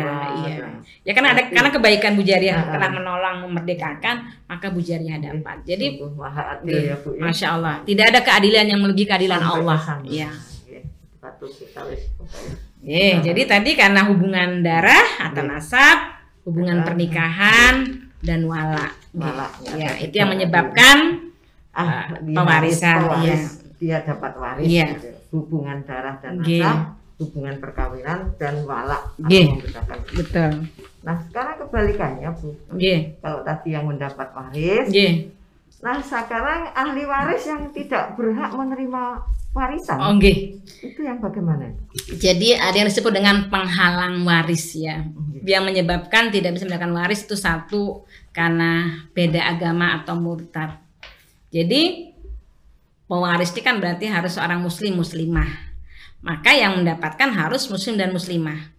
[0.40, 0.54] iya.
[0.64, 2.94] Nah, Ya karena ada karena kebaikan Bu Jariah Ah, telah ah.
[2.94, 5.62] menolong memerdekakan, maka Bu Jariah dapat.
[5.62, 7.14] Jadi sungguh maha adil ya, Bu.
[7.14, 7.20] ya.
[7.22, 9.78] Masya Allah, tidak ada keadilan yang melebihi keadilan Sampai Allah.
[10.02, 10.30] Iya.
[10.66, 10.80] Iya,
[11.38, 12.54] kita wis pokoknya.
[12.80, 15.50] Ye, jadi tadi karena hubungan darah atau Iya.
[15.52, 15.98] nasab,
[16.42, 16.84] hubungan Ah.
[16.84, 17.74] pernikahan
[18.20, 18.94] dan wala.
[19.10, 19.90] Wala, Ya, ya.
[20.00, 21.22] itu yang menyebabkan
[21.70, 23.36] Ah, Ah, dia pewarisan, pewaris, iya.
[23.76, 24.86] Dia dapat waris Iya.
[24.96, 25.08] gitu.
[25.30, 26.64] Hubungan darah dan Iya.
[26.64, 26.78] nasab,
[27.16, 29.48] hubungan perkawinan dan wala atau Iya.
[29.57, 29.98] membedakan.
[30.12, 30.52] betul.
[31.00, 32.48] Nah, sekarang kebalikannya, Bu.
[32.76, 35.33] Ye, Kalau tadi yang mendapat waris, ye.
[35.81, 39.02] nah sekarang ahli waris yang tidak berhak menerima
[39.57, 39.96] warisan.
[39.96, 40.61] Oh, nggih.
[40.85, 41.72] Itu yang bagaimana?
[42.20, 45.00] Jadi ada yang disebut dengan penghalang waris ya.
[45.00, 45.40] Nggih.
[45.48, 48.05] Yang menyebabkan tidak bisa mendapatkan waris itu satu
[48.37, 50.76] karena beda agama atau murtad.
[51.48, 52.12] Jadi
[53.07, 55.65] pewaris ini kan berarti harus seorang muslim muslimah.
[56.24, 58.74] Maka yang mendapatkan harus muslim dan muslimah.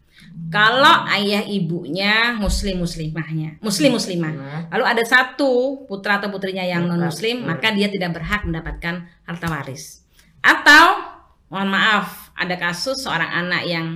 [0.48, 4.70] Kalau ayah ibunya muslim muslimahnya, muslim muslimah.
[4.72, 7.46] Lalu ada satu putra atau putrinya yang non muslim, ya.
[7.52, 10.08] maka dia tidak berhak mendapatkan harta waris.
[10.40, 11.04] Atau
[11.52, 13.88] mohon maaf, ada kasus seorang anak yang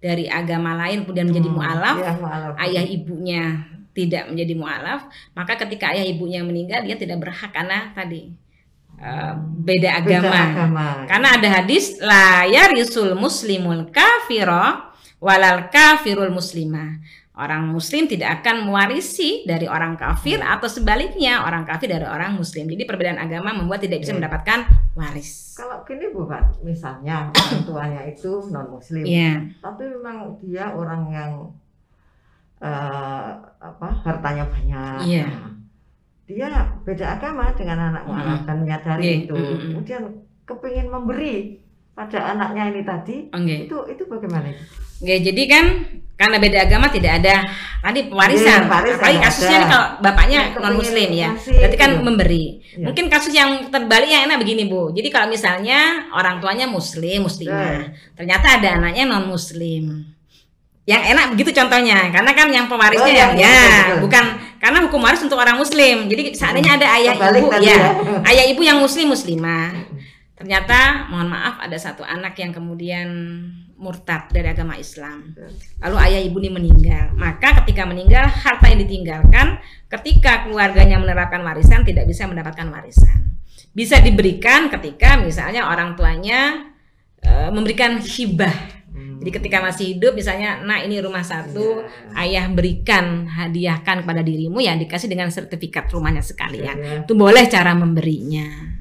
[0.00, 2.52] dari agama lain kemudian menjadi Hmm, mualaf, iya, mualaf.
[2.64, 3.42] ayah ibunya
[3.92, 5.00] tidak menjadi mualaf,
[5.36, 8.32] maka ketika ayah ibunya meninggal dia tidak berhak karena tadi
[9.00, 10.36] beda Beda agama.
[10.52, 10.86] agama.
[11.08, 17.00] Karena ada hadis la yarisul muslimul kafiro walal kafirul muslimah.
[17.40, 22.68] Orang muslim tidak akan mewarisi dari orang kafir atau sebaliknya orang kafir dari orang muslim.
[22.68, 24.18] Jadi perbedaan agama membuat tidak bisa Iya.
[24.20, 24.58] mendapatkan
[24.92, 25.56] waris.
[25.56, 29.56] Kalau gini Bu Pak, misalnya orang tuanya itu non muslim, Iya.
[29.64, 31.32] tapi memang dia orang yang
[32.60, 35.00] eh, apa hartanya banyak.
[35.08, 35.24] Iya.
[35.32, 35.48] Nah,
[36.30, 36.46] Dia
[36.86, 39.34] beda agama dengan anak mualaf dan menyadari Iya, itu.
[39.34, 40.02] Kemudian
[40.46, 41.58] kepingin memberi
[41.90, 43.66] pada anaknya ini tadi, Oke.
[43.66, 44.46] itu itu bagaimana?
[44.54, 44.62] itu?
[45.00, 45.64] Oke, jadi kan
[46.20, 47.48] karena beda agama tidak ada
[47.80, 48.62] tadi pewarisan.
[48.62, 51.28] Iya, warisan Apalagi nggak kasusnya nih kalau bapaknya Nah, non muslim ya.
[51.32, 52.04] Berarti kan gitu.
[52.04, 52.44] memberi.
[52.76, 52.84] Iya.
[52.86, 54.92] Mungkin kasus yang terbalik yang enak begini Bu.
[54.92, 60.04] Jadi kalau misalnya orang tuanya muslim, muslimah, ternyata ada anaknya non muslim.
[60.90, 63.98] Yang enak begitu contohnya, karena kan yang pewarisnya Oh, iya, yang iya, ya, betul, betul.
[64.02, 64.24] bukan
[64.58, 66.10] karena hukum waris untuk orang muslim.
[66.10, 67.78] Jadi seandainya ada ayah Kebalik ibu ya, ya.
[68.26, 69.70] ayah ibu yang muslim muslimah.
[70.34, 73.08] Ternyata mohon maaf ada satu anak yang kemudian
[73.80, 75.32] murtad dari agama Islam.
[75.80, 77.16] Lalu ayah ibu ini meninggal.
[77.16, 83.36] Maka ketika meninggal harta yang ditinggalkan ketika keluarganya menerapkan warisan tidak bisa mendapatkan warisan.
[83.72, 86.72] Bisa diberikan ketika misalnya orang tuanya
[87.24, 88.79] eh, memberikan hibah.
[89.00, 89.16] Hmm.
[89.24, 91.80] Jadi ketika masih hidup misalnya nah ini rumah satu
[92.20, 96.76] ayah berikan hadiahkan kepada dirimu ya dikasih dengan sertifikat rumahnya sekalian.
[96.76, 96.96] Iya.
[97.08, 98.76] Itu boleh cara memberinya.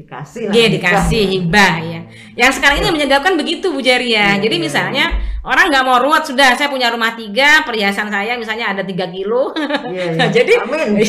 [0.00, 0.52] Dikasih lah.
[0.56, 2.00] Dia dikasih hibah ya.
[2.32, 4.38] Yang sekarang ini menyebabkan begitu Bu Jaria.
[4.38, 4.64] Iya, Jadi iya.
[4.64, 5.04] misalnya
[5.44, 9.52] orang nggak mau ruwet sudah saya punya rumah tiga perhiasan saya misalnya ada tiga kilo.
[9.92, 10.26] Iya, iya.
[10.32, 11.04] Jadi amin.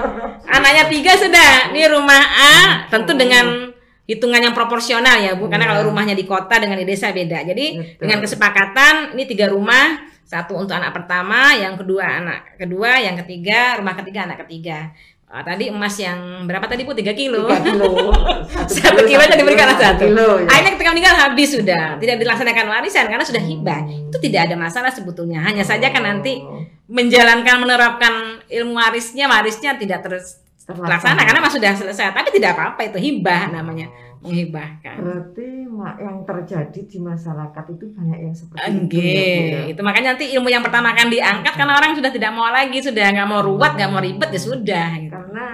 [0.56, 1.74] anaknya tiga sudah.
[1.74, 2.54] Ini rumah A
[2.86, 3.74] tentu dengan
[4.06, 5.50] hitungan yang proporsional ya Bu.
[5.50, 5.70] Karena Iya.
[5.76, 7.42] kalau rumahnya di kota dengan di desa beda.
[7.42, 8.00] Jadi Betul.
[8.06, 13.78] dengan kesepakatan ini tiga rumah satu untuk anak pertama, yang kedua anak kedua, yang ketiga
[13.78, 14.90] rumah ketiga anak ketiga.
[15.26, 16.94] Ah, tadi emas yang berapa tadi Bu?
[16.94, 17.50] 3 kilo.
[17.50, 18.14] Tiga kilo.
[18.70, 20.06] Satu kilo aja diberikan satu.
[20.06, 20.46] kilo, ya.
[20.46, 23.80] Akhirnya ketika meninggal habis sudah, tidak dilaksanakan warisan karena sudah hibah.
[24.06, 25.42] Itu tidak ada masalah sebetulnya.
[25.42, 31.54] Hanya saja kan nanti Oh, menjalankan menerapkan ilmu warisnya, warisnya tidak terus terlaksana karena mas
[31.54, 32.10] sudah selesai.
[32.10, 33.86] Tapi tidak apa-apa itu hibah namanya,
[34.18, 34.98] menghibahkan.
[34.98, 38.98] Berarti mak yang terjadi di masyarakat itu banyak yang seperti itu.
[38.98, 39.60] Ya, ya?
[39.70, 43.06] itu makanya nanti ilmu yang pertama akan diangkat karena orang sudah tidak mau lagi, sudah
[43.14, 44.88] nggak mau ruwet, nggak mau ribet ya sudah.
[44.98, 45.14] Gitu.
[45.14, 45.46] Karena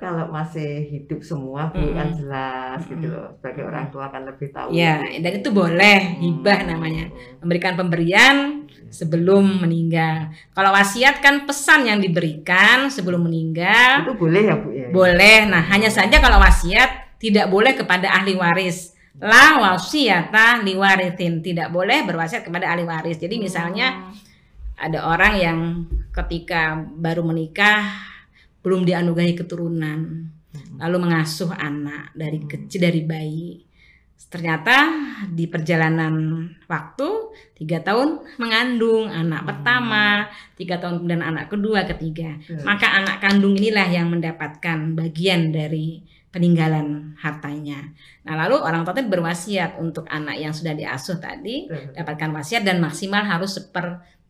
[0.00, 2.18] kalau masih hidup semua Bu kan Mm-mm.
[2.24, 3.36] jelas gitu loh.
[3.36, 4.72] Sebagai orang tua kan lebih tahu.
[4.72, 7.12] Ya, dan itu boleh hibah namanya.
[7.44, 10.34] memberikan pemberian sebelum meninggal.
[10.50, 14.86] Kalau wasiat kan pesan yang diberikan sebelum meninggal Itu boleh ya Bu ya.
[14.90, 15.38] boleh.
[15.46, 18.98] Nah, hanya saja kalau wasiat tidak boleh kepada ahli waris.
[19.20, 23.20] La wasiyata liwarithin tidak boleh berwasiat kepada ahli waris.
[23.20, 24.10] Jadi misalnya
[24.80, 25.58] ada orang yang
[26.10, 27.84] ketika baru menikah
[28.64, 30.24] belum dianugerahi keturunan,
[30.80, 33.69] lalu mengasuh anak dari kecil dari bayi.
[34.28, 34.92] Ternyata
[35.32, 37.08] di perjalanan waktu
[37.56, 40.28] tiga tahun mengandung anak pertama,
[40.60, 42.36] tiga tahun kemudian anak kedua, ketiga.
[42.44, 42.68] Hmm.
[42.68, 47.90] Maka anak kandung inilah yang mendapatkan bagian dari peninggalan hartanya.
[48.22, 51.90] Nah lalu orang tua berwasiat untuk anak yang sudah diasuh tadi Betul.
[51.98, 53.58] dapatkan wasiat dan maksimal harus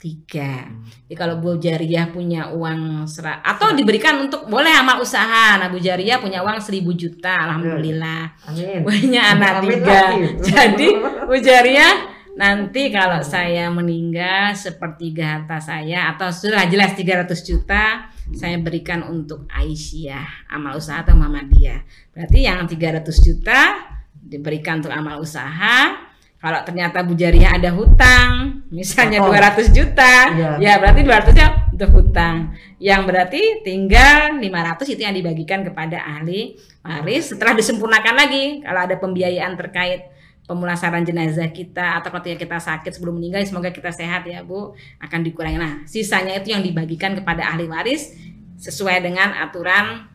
[0.01, 0.65] sepertiga.
[1.05, 5.61] Jadi kalau Bu Jariah punya uang sera atau diberikan untuk boleh amal usaha.
[5.61, 8.33] Nah Bu Jariah punya uang seribu juta, alhamdulillah.
[8.49, 8.81] Amin.
[8.81, 9.93] Punya anak Amin tiga.
[9.93, 10.25] lagi.
[10.49, 10.89] Jadi
[11.29, 11.95] Bu Jariah
[12.33, 19.45] nanti kalau saya meninggal sepertiga harta saya atau sudah jelas 300 juta saya berikan untuk
[19.53, 21.85] Aisyah amal usaha atau Muhammadiyah.
[22.17, 23.85] Berarti yang 300 juta
[24.17, 26.09] diberikan untuk amal usaha.
[26.41, 29.29] Kalau ternyata Bu Jariah ada hutang, misalnya Oh.
[29.29, 30.51] 200 juta, Iya.
[30.57, 32.57] ya berarti 200 nya untuk hutang.
[32.81, 38.97] Yang berarti tinggal 500 itu yang dibagikan kepada ahli waris setelah disempurnakan lagi kalau ada
[38.97, 40.09] pembiayaan terkait
[40.49, 45.21] pemulasaran jenazah kita atau ketika kita sakit sebelum meninggal semoga kita sehat ya Bu akan
[45.23, 48.17] dikurangi nah sisanya itu yang dibagikan kepada ahli waris
[48.57, 50.09] sesuai dengan aturan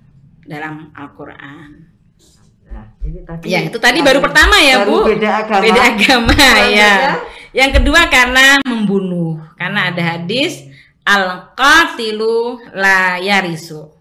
[0.43, 1.94] dalam Al-Qur'an.
[2.75, 3.45] Nah, ini tadi.
[3.47, 5.15] Ya, itu tadi baru pertama ya, baru Bu.
[5.15, 5.63] Beda agama.
[5.63, 6.35] Beda agama
[6.67, 6.93] ya.
[7.55, 9.39] Yang kedua karena membunuh.
[9.55, 10.67] Karena ada hadis
[11.07, 13.95] al-qatilu la yarisu.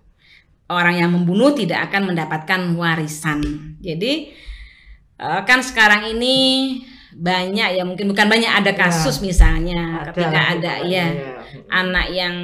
[0.67, 3.39] Orang yang membunuh tidak akan mendapatkan warisan.
[3.79, 4.35] Jadi
[5.23, 6.35] eh, kan sekarang ini
[7.15, 11.31] banyak ya mungkin bukan banyak ada kasus misalnya Ada ketika ada ya ya.
[11.71, 12.35] anak yang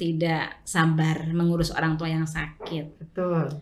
[0.00, 3.52] tidak sabar mengurus orang tua yang sakit betul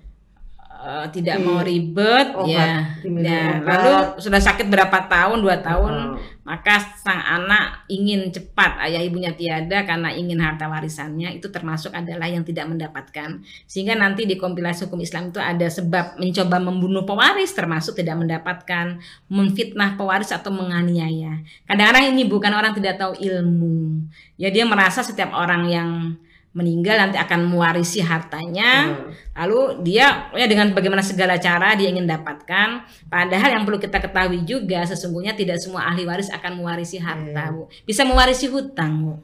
[0.82, 3.70] Eh, tidak Di mau ribet obat, ya, diminum ya obat.
[3.70, 5.38] lalu sudah sakit berapa tahun?
[5.38, 5.94] Dua tahun.
[5.94, 6.30] Oh.
[6.42, 11.38] maka sang anak ingin cepat ayah ibunya tiada karena ingin harta warisannya.
[11.38, 13.46] Itu termasuk adalah yang tidak mendapatkan.
[13.70, 18.98] Sehingga nanti di kompilasi hukum Islam itu ada sebab mencoba membunuh pewaris termasuk tidak mendapatkan
[19.30, 21.46] memfitnah pewaris atau menganiaya.
[21.62, 24.02] Kadang-kadang ini bukan orang tidak tahu ilmu.
[24.34, 26.18] Ya dia merasa setiap orang yang
[26.52, 29.08] meninggal nanti akan mewarisi hartanya Hmm.
[29.32, 32.68] Lalu dia ya dengan bagaimana segala cara dia ingin dapatkan.
[33.08, 37.56] Padahal yang perlu kita ketahui juga sesungguhnya tidak semua ahli waris akan mewarisi harta, Iya.
[37.56, 37.64] Bu.
[37.82, 39.14] Bisa mewarisi hutang, Bu.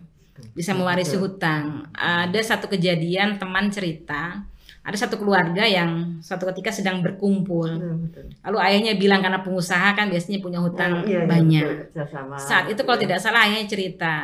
[0.56, 1.36] Bisa mewarisi Betul.
[1.36, 1.64] hutang.
[1.92, 4.40] Ada satu kejadian teman cerita,
[4.80, 7.68] ada satu keluarga yang suatu ketika sedang berkumpul.
[8.08, 8.32] Betul.
[8.40, 11.64] Lalu ayahnya bilang karena pengusaha kan biasanya punya hutang Oh, iya, iya, banyak.
[11.68, 12.40] betul, kerjasama.
[12.40, 13.04] Saat itu kalau Ya.
[13.04, 14.14] tidak salah ayahnya cerita,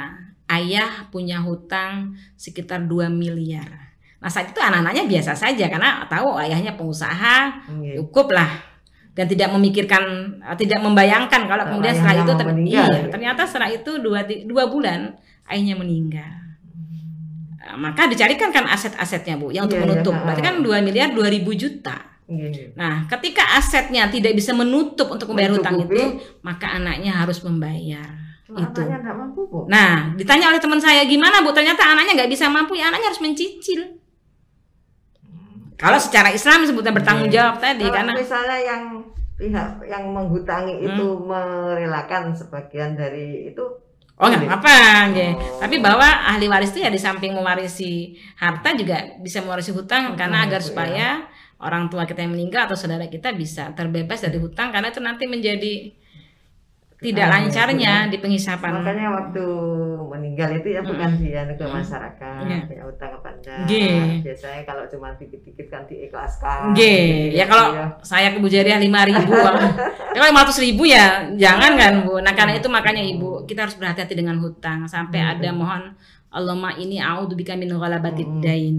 [0.56, 3.94] ayah punya hutang sekitar 2 miliar.
[4.18, 7.36] Nah saat itu anak-anaknya biasa saja karena tahu ayahnya pengusaha,
[7.68, 8.00] Iya.
[8.00, 8.48] cukup lah
[9.12, 10.02] dan tidak memikirkan,
[10.56, 13.10] tidak membayangkan kalau kemudian setelah itu ter- meninggal, iya, ya.
[13.10, 15.12] ternyata setelah itu dua, dua bulan
[15.46, 16.32] ayahnya meninggal.
[17.60, 20.14] Eh, Maka dicarikan kan aset-asetnya bu, yang untuk Iya, iya, menutup.
[20.14, 20.22] ha.
[20.24, 21.96] Berarti kan 2 miliar 2000 juta.
[22.24, 22.66] Iya, iya.
[22.74, 26.02] Nah, ketika asetnya tidak bisa menutup untuk membayar hutang itu,
[26.40, 28.23] maka anaknya harus membayar.
[28.54, 28.80] Itu.
[28.80, 29.66] anaknya mampu bu.
[29.66, 31.50] Nah, ditanya oleh teman saya gimana bu?
[31.50, 33.98] Ternyata anaknya nggak bisa mampu, ya anaknya harus mencicil.
[35.74, 37.34] Kalau secara Islam sebutnya bertanggung Iya.
[37.42, 38.82] jawab tadi, Kalau karena misalnya yang
[39.34, 40.86] pihak yang menghutangi Hmm.
[40.86, 43.64] itu merelakan sebagian dari itu
[44.14, 44.54] oh nggak boleh.
[44.54, 44.74] apa,
[45.10, 45.32] nggih.
[45.34, 45.58] Oh.
[45.58, 50.16] Tapi bahwa ahli waris itu ya di samping mewarisi harta juga bisa mewarisi hutang Hutang,
[50.16, 50.64] karena agar ya.
[50.64, 51.08] supaya
[51.58, 55.26] orang tua kita yang meninggal atau saudara kita bisa terbebas dari hutang karena itu nanti
[55.26, 55.90] menjadi
[57.04, 58.70] tidak Ah, ya, lancarnya Bu, di penghisapan.
[58.80, 59.44] Makanya waktu
[60.08, 61.72] meninggal itu ya bukan dia ke Mm.
[61.76, 62.60] masyarakat, Iya.
[62.72, 63.12] ya utang.
[63.44, 64.24] Nggih.
[64.24, 66.72] Biasanya kalau cuma dikit-dikit kan diikhlaskan.
[66.72, 66.94] Oke,
[67.36, 67.66] ya kalau
[68.00, 69.30] saya ke Bu Jariah lima ribu,
[70.14, 72.24] ya kalau lima ribu ya jangan kan Bu.
[72.24, 75.32] Nah karena itu makanya Ibu kita harus berhati-hati dengan hutang sampai Hmm.
[75.36, 75.82] ada mohon
[76.34, 78.40] Allahumma ini a'udzubika min ghalabatid Hmm.
[78.42, 78.76] dain.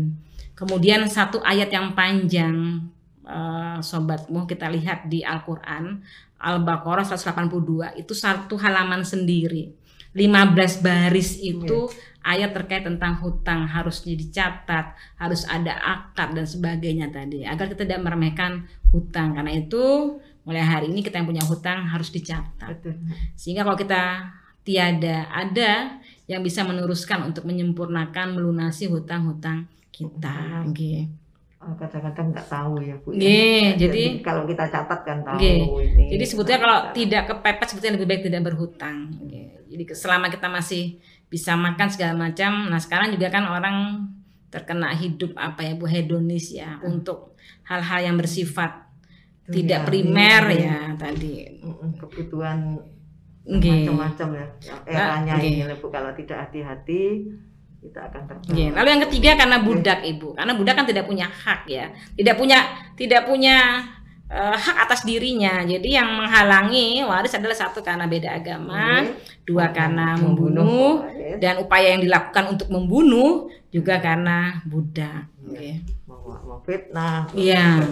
[0.57, 2.83] Kemudian satu ayat yang panjang
[3.25, 5.97] eh, sobatmu kita lihat di Al-Qur'an
[6.45, 9.73] Al-Baqarah 182 itu satu halaman sendiri.
[10.15, 11.91] 15 baris itu
[12.23, 18.05] ayat terkait tentang hutang harus dicatat, harus ada akad dan sebagainya tadi agar kita tidak
[18.05, 18.63] meremehkan
[18.95, 19.35] hutang.
[19.35, 20.15] Karena itu
[20.47, 22.79] mulai hari ini kita yang punya hutang harus dicatat.
[22.79, 22.95] Betul.
[23.35, 24.31] Sehingga kalau kita
[24.65, 30.65] tiada ada yang bisa meneruskan untuk menyempurnakan melunasi hutang-hutang kita.
[30.65, 31.05] Oke.
[31.05, 31.24] Oh,
[31.73, 33.09] kadang-kadang nggak tahu ya bu.
[33.09, 33.17] ya.
[33.17, 35.57] Nggih, Nah, jadi- kalau kita catat kan tahu Nggih.
[35.89, 36.05] ini.
[36.13, 38.97] Jadi sebetulnya kalau Nah, tidak kepepet sebetulnya lebih baik tidak berhutang.
[39.17, 39.43] Oke.
[39.65, 40.83] Jadi selama kita masih
[41.25, 44.05] bisa makan segala macam, nah sekarang juga kan orang
[44.47, 48.87] terkena hidup apa ya bu hedonis ya untuk hal-hal yang bersifat
[49.43, 51.33] itu tidak ya, primer ini- ya tadi.
[51.95, 52.77] Kebutuhan
[53.43, 53.85] Nggih.
[53.85, 54.47] macam-macam ya.
[54.63, 55.53] Yang eranya nggih.
[55.61, 57.03] ini Bu kalau tidak hati-hati
[57.85, 58.21] kita akan.
[58.41, 61.85] Oke, Lalu yang ketiga karena budak ibu, karena budak kan tidak punya hak ya,
[62.17, 62.57] tidak punya
[62.97, 63.57] tidak punya
[64.25, 65.61] eh, hak atas dirinya.
[65.61, 69.45] Jadi yang menghalangi waris adalah satu karena beda agama, Nggih.
[69.45, 71.37] dua karena membunuh, Membunuh.
[71.37, 75.29] dan upaya yang dilakukan untuk membunuh juga karena budak.
[76.09, 77.29] Mau, mau fitnah.
[77.37, 77.85] Iya.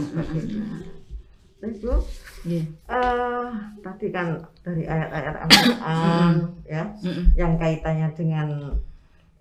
[1.63, 1.95] Bu.
[2.43, 2.59] Oke.
[2.59, 3.45] Eh,
[3.79, 4.35] tadi kan
[4.67, 6.33] dari ayat-ayat Al-Quran
[6.67, 7.25] ya Mm-mm.
[7.39, 8.47] yang kaitannya dengan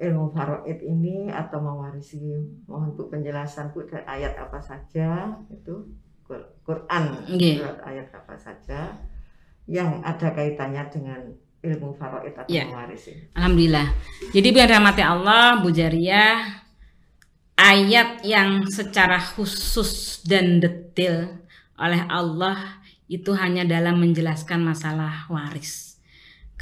[0.02, 2.18] ilmu faraid ini atau mewarisi
[2.66, 5.86] mohon Bu penjelasan Bu dari ayat apa saja itu
[6.26, 8.98] Qur- Quran surat ayat apa saja
[9.70, 11.20] yang ada kaitannya dengan
[11.62, 12.66] ilmu faraid atau Iya.
[12.66, 13.14] mewarisi.
[13.38, 13.86] Alhamdulillah.
[14.34, 16.58] Jadi biar rahmati Allah, Bu Jariyah,
[17.54, 21.38] ayat yang secara khusus dan detail
[21.78, 25.91] oleh Allah itu hanya dalam menjelaskan masalah waris.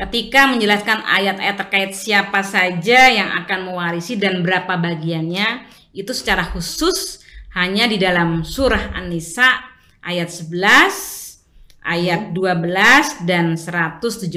[0.01, 7.21] Ketika menjelaskan ayat-ayat terkait siapa saja yang akan mewarisi dan berapa bagiannya, itu secara khusus
[7.53, 9.61] hanya di dalam surah An-Nisa
[10.01, 14.33] ayat 11, ayat 12 dan 176.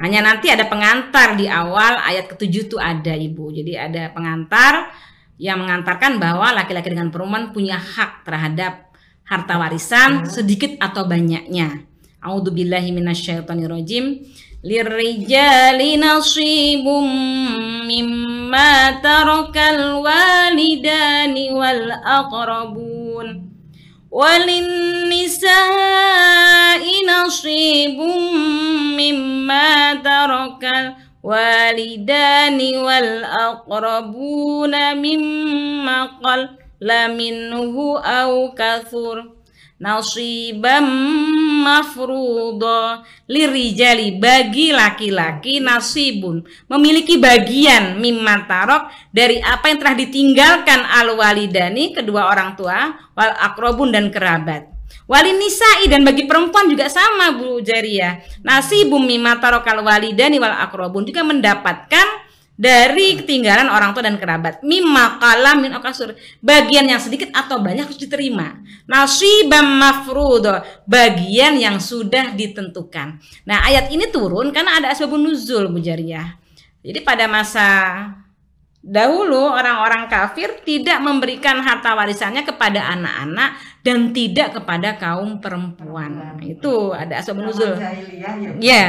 [0.00, 3.52] Hanya nanti ada pengantar di awal ayat ketujuh itu ada ibu.
[3.52, 4.88] Jadi ada pengantar
[5.36, 8.88] yang mengantarkan bahwa laki-laki dengan perempuan punya hak terhadap
[9.28, 11.92] harta warisan sedikit atau banyaknya.
[12.24, 14.24] A'udzubillahi minasyaitonirrajim.
[14.64, 17.04] Lirrijali nasibum
[17.84, 23.44] mimma tarakal walidani wal aqrabun
[24.14, 25.50] Walinisai
[27.02, 28.22] nasibum
[28.94, 39.33] mimma tarakal walidani wal aqrabuna mimma qal laminhu au kathur
[39.84, 40.88] nasibam
[41.60, 46.40] mafrudo lirijali bagi laki-laki nasibun
[46.72, 53.32] memiliki bagian mimma tarok dari apa yang telah ditinggalkan al walidani kedua orang tua wal
[53.44, 54.72] akrobun dan kerabat
[55.04, 58.24] Wali nisa'i dan bagi perempuan juga sama Bu Jaria.
[58.40, 62.23] Nasibum mimma tarokal walidani wal akrobun juga mendapatkan
[62.54, 64.62] dari ketinggalan orang tua dan kerabat.
[64.62, 66.14] Mimma kalam min okasur.
[66.38, 68.62] Bagian yang sedikit atau banyak harus diterima.
[68.86, 70.62] Nasibam mafrudo.
[70.86, 73.18] Bagian yang sudah ditentukan.
[73.46, 76.38] Nah ayat ini turun karena ada asbabun nuzul Bu Jariyah.
[76.84, 77.68] Jadi pada masa
[78.84, 86.38] dahulu orang-orang kafir tidak memberikan harta warisannya kepada anak-anak dan tidak kepada kaum perempuan.
[86.38, 87.74] Itu ada asbabun nuzul.
[88.62, 88.62] Ya.
[88.62, 88.84] ya.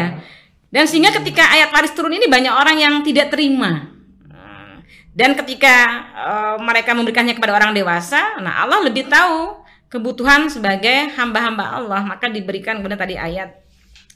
[0.75, 3.95] Dan sehingga ketika ayat waris turun ini banyak orang yang tidak terima.
[5.15, 9.55] Dan ketika uh, mereka memberikannya kepada orang dewasa, nah Allah lebih tahu
[9.87, 13.55] kebutuhan sebagai hamba-hamba Allah, maka diberikan kemudian tadi ayat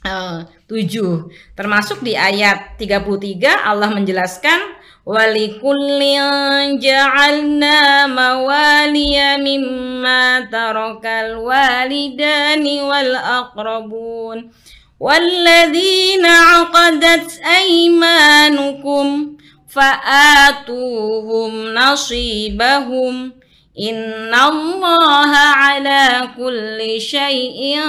[0.04, 1.56] uh, 7.
[1.56, 4.76] Termasuk di ayat 33 Allah menjelaskan
[5.08, 14.52] walikullin ja'alna mawaliya mimma tarakal walidani wal aqrabun
[14.99, 23.33] والذين عقدت أيمانكم فآتوهم نصيبهم
[23.75, 27.79] إن الله على كل شيء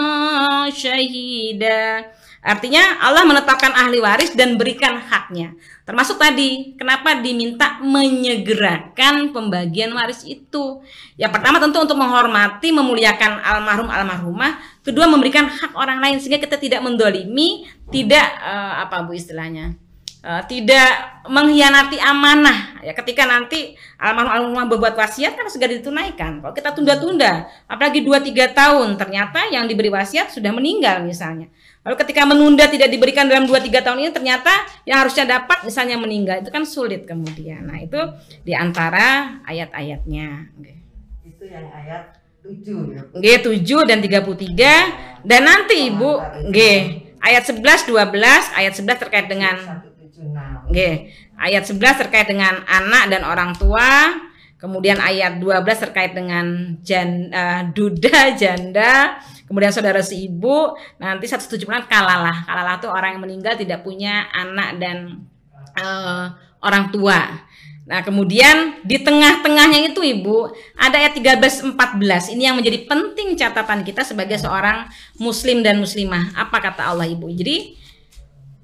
[0.75, 2.17] شهيدا
[2.47, 5.59] Artinya Allah menetapkan ahli waris dan berikan haknya.
[5.92, 10.80] Termasuk tadi, kenapa diminta menyegerakan pembagian waris itu?
[11.20, 14.56] Yang pertama tentu untuk menghormati, memuliakan almarhum almarhumah.
[14.88, 19.76] Kedua memberikan hak orang lain sehingga kita tidak mendolimi, tidak uh, apa bu istilahnya,
[20.26, 22.82] uh, tidak mengkhianati amanah.
[22.82, 26.42] Ya ketika nanti almarhum almarhumah berbuat wasiat kan segera ditunaikan.
[26.42, 31.50] Kalau kita tunda-tunda, apalagi 2-3 tahun, ternyata yang diberi wasiat sudah meninggal misalnya
[31.82, 34.54] Lalu ketika menunda tidak diberikan dalam 2-3 tahun ini ternyata
[34.86, 37.66] yang harusnya dapat misalnya meninggal itu kan sulit kemudian.
[37.66, 37.98] Nah itu
[38.46, 40.54] di antara ayat-ayatnya.
[41.26, 43.02] Itu yang ayat 7 ya.
[43.18, 43.26] G
[43.66, 46.12] 7 dan 33 dan nanti Ibu
[46.54, 46.58] G
[47.18, 49.58] ayat 11 12 ayat 11 terkait dengan
[50.72, 51.08] G
[51.38, 54.16] ayat 11 terkait dengan anak dan orang tua
[54.62, 61.68] kemudian ayat 12 terkait dengan jan, uh, duda janda kemudian saudara si ibu nanti 176
[61.92, 65.28] kalalah kalalah itu orang yang meninggal tidak punya anak dan
[65.78, 67.50] uh, orang tua
[67.82, 72.32] Nah, kemudian di tengah-tengahnya itu Ibu, ada ayat 13 14.
[72.38, 74.86] Ini yang menjadi penting catatan kita sebagai seorang
[75.18, 76.32] muslim dan muslimah.
[76.38, 77.28] Apa kata Allah Ibu?
[77.34, 77.81] Jadi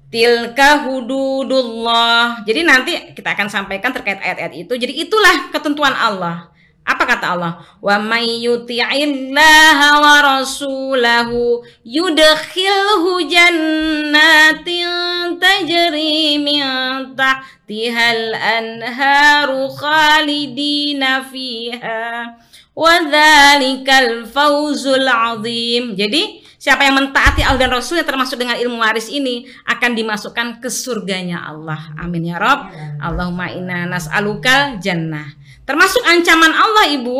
[0.08, 2.44] tilka hududullah.
[2.44, 4.72] Jadi nanti kita akan sampaikan terkait ayat-ayat itu.
[4.76, 6.48] Jadi itulah ketentuan Allah.
[6.88, 7.60] Apa kata Allah?
[7.84, 14.88] Wa may yuti'illaha wa rasulahu yudkhilhu jannatin
[15.36, 16.64] tajri min
[17.12, 22.32] tahtihal anharu khalidina fiha
[22.72, 25.92] wa dzalikal fawzul azim.
[25.92, 30.68] Jadi siapa yang mentaati Allah dan Rasulnya termasuk dengan ilmu waris ini akan dimasukkan ke
[30.68, 31.94] surganya Allah.
[31.96, 32.68] Amin ya Rob.
[32.98, 35.38] Allahumma inna nas'alukal jannah.
[35.64, 37.18] Termasuk ancaman Allah Ibu,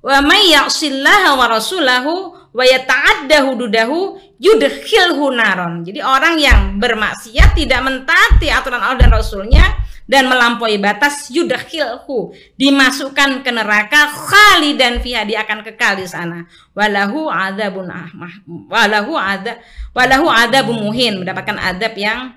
[0.00, 2.12] wa may ya'sillaha wa rasulahu
[2.50, 5.86] wa yata'adda hududahu yudkhilhu naron.
[5.86, 9.79] Jadi orang yang bermaksiat tidak mentaati aturan Allah dan Rasulnya
[10.10, 16.50] dan melampaui batas yudkhilhu dimasukkan ke neraka khalidan fiha dia akan kekal di sana.
[16.74, 19.62] Walahu adzabun ahmah walahu ada
[19.94, 22.34] walahu adzabun muhin mendapatkan adab yang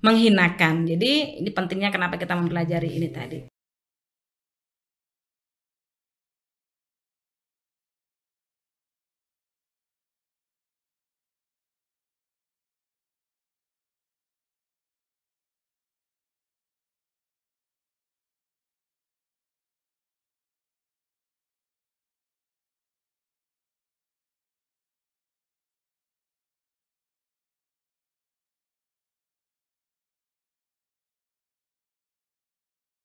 [0.00, 0.88] menghinakan.
[0.88, 3.59] Jadi ini pentingnya kenapa kita mempelajari ini tadi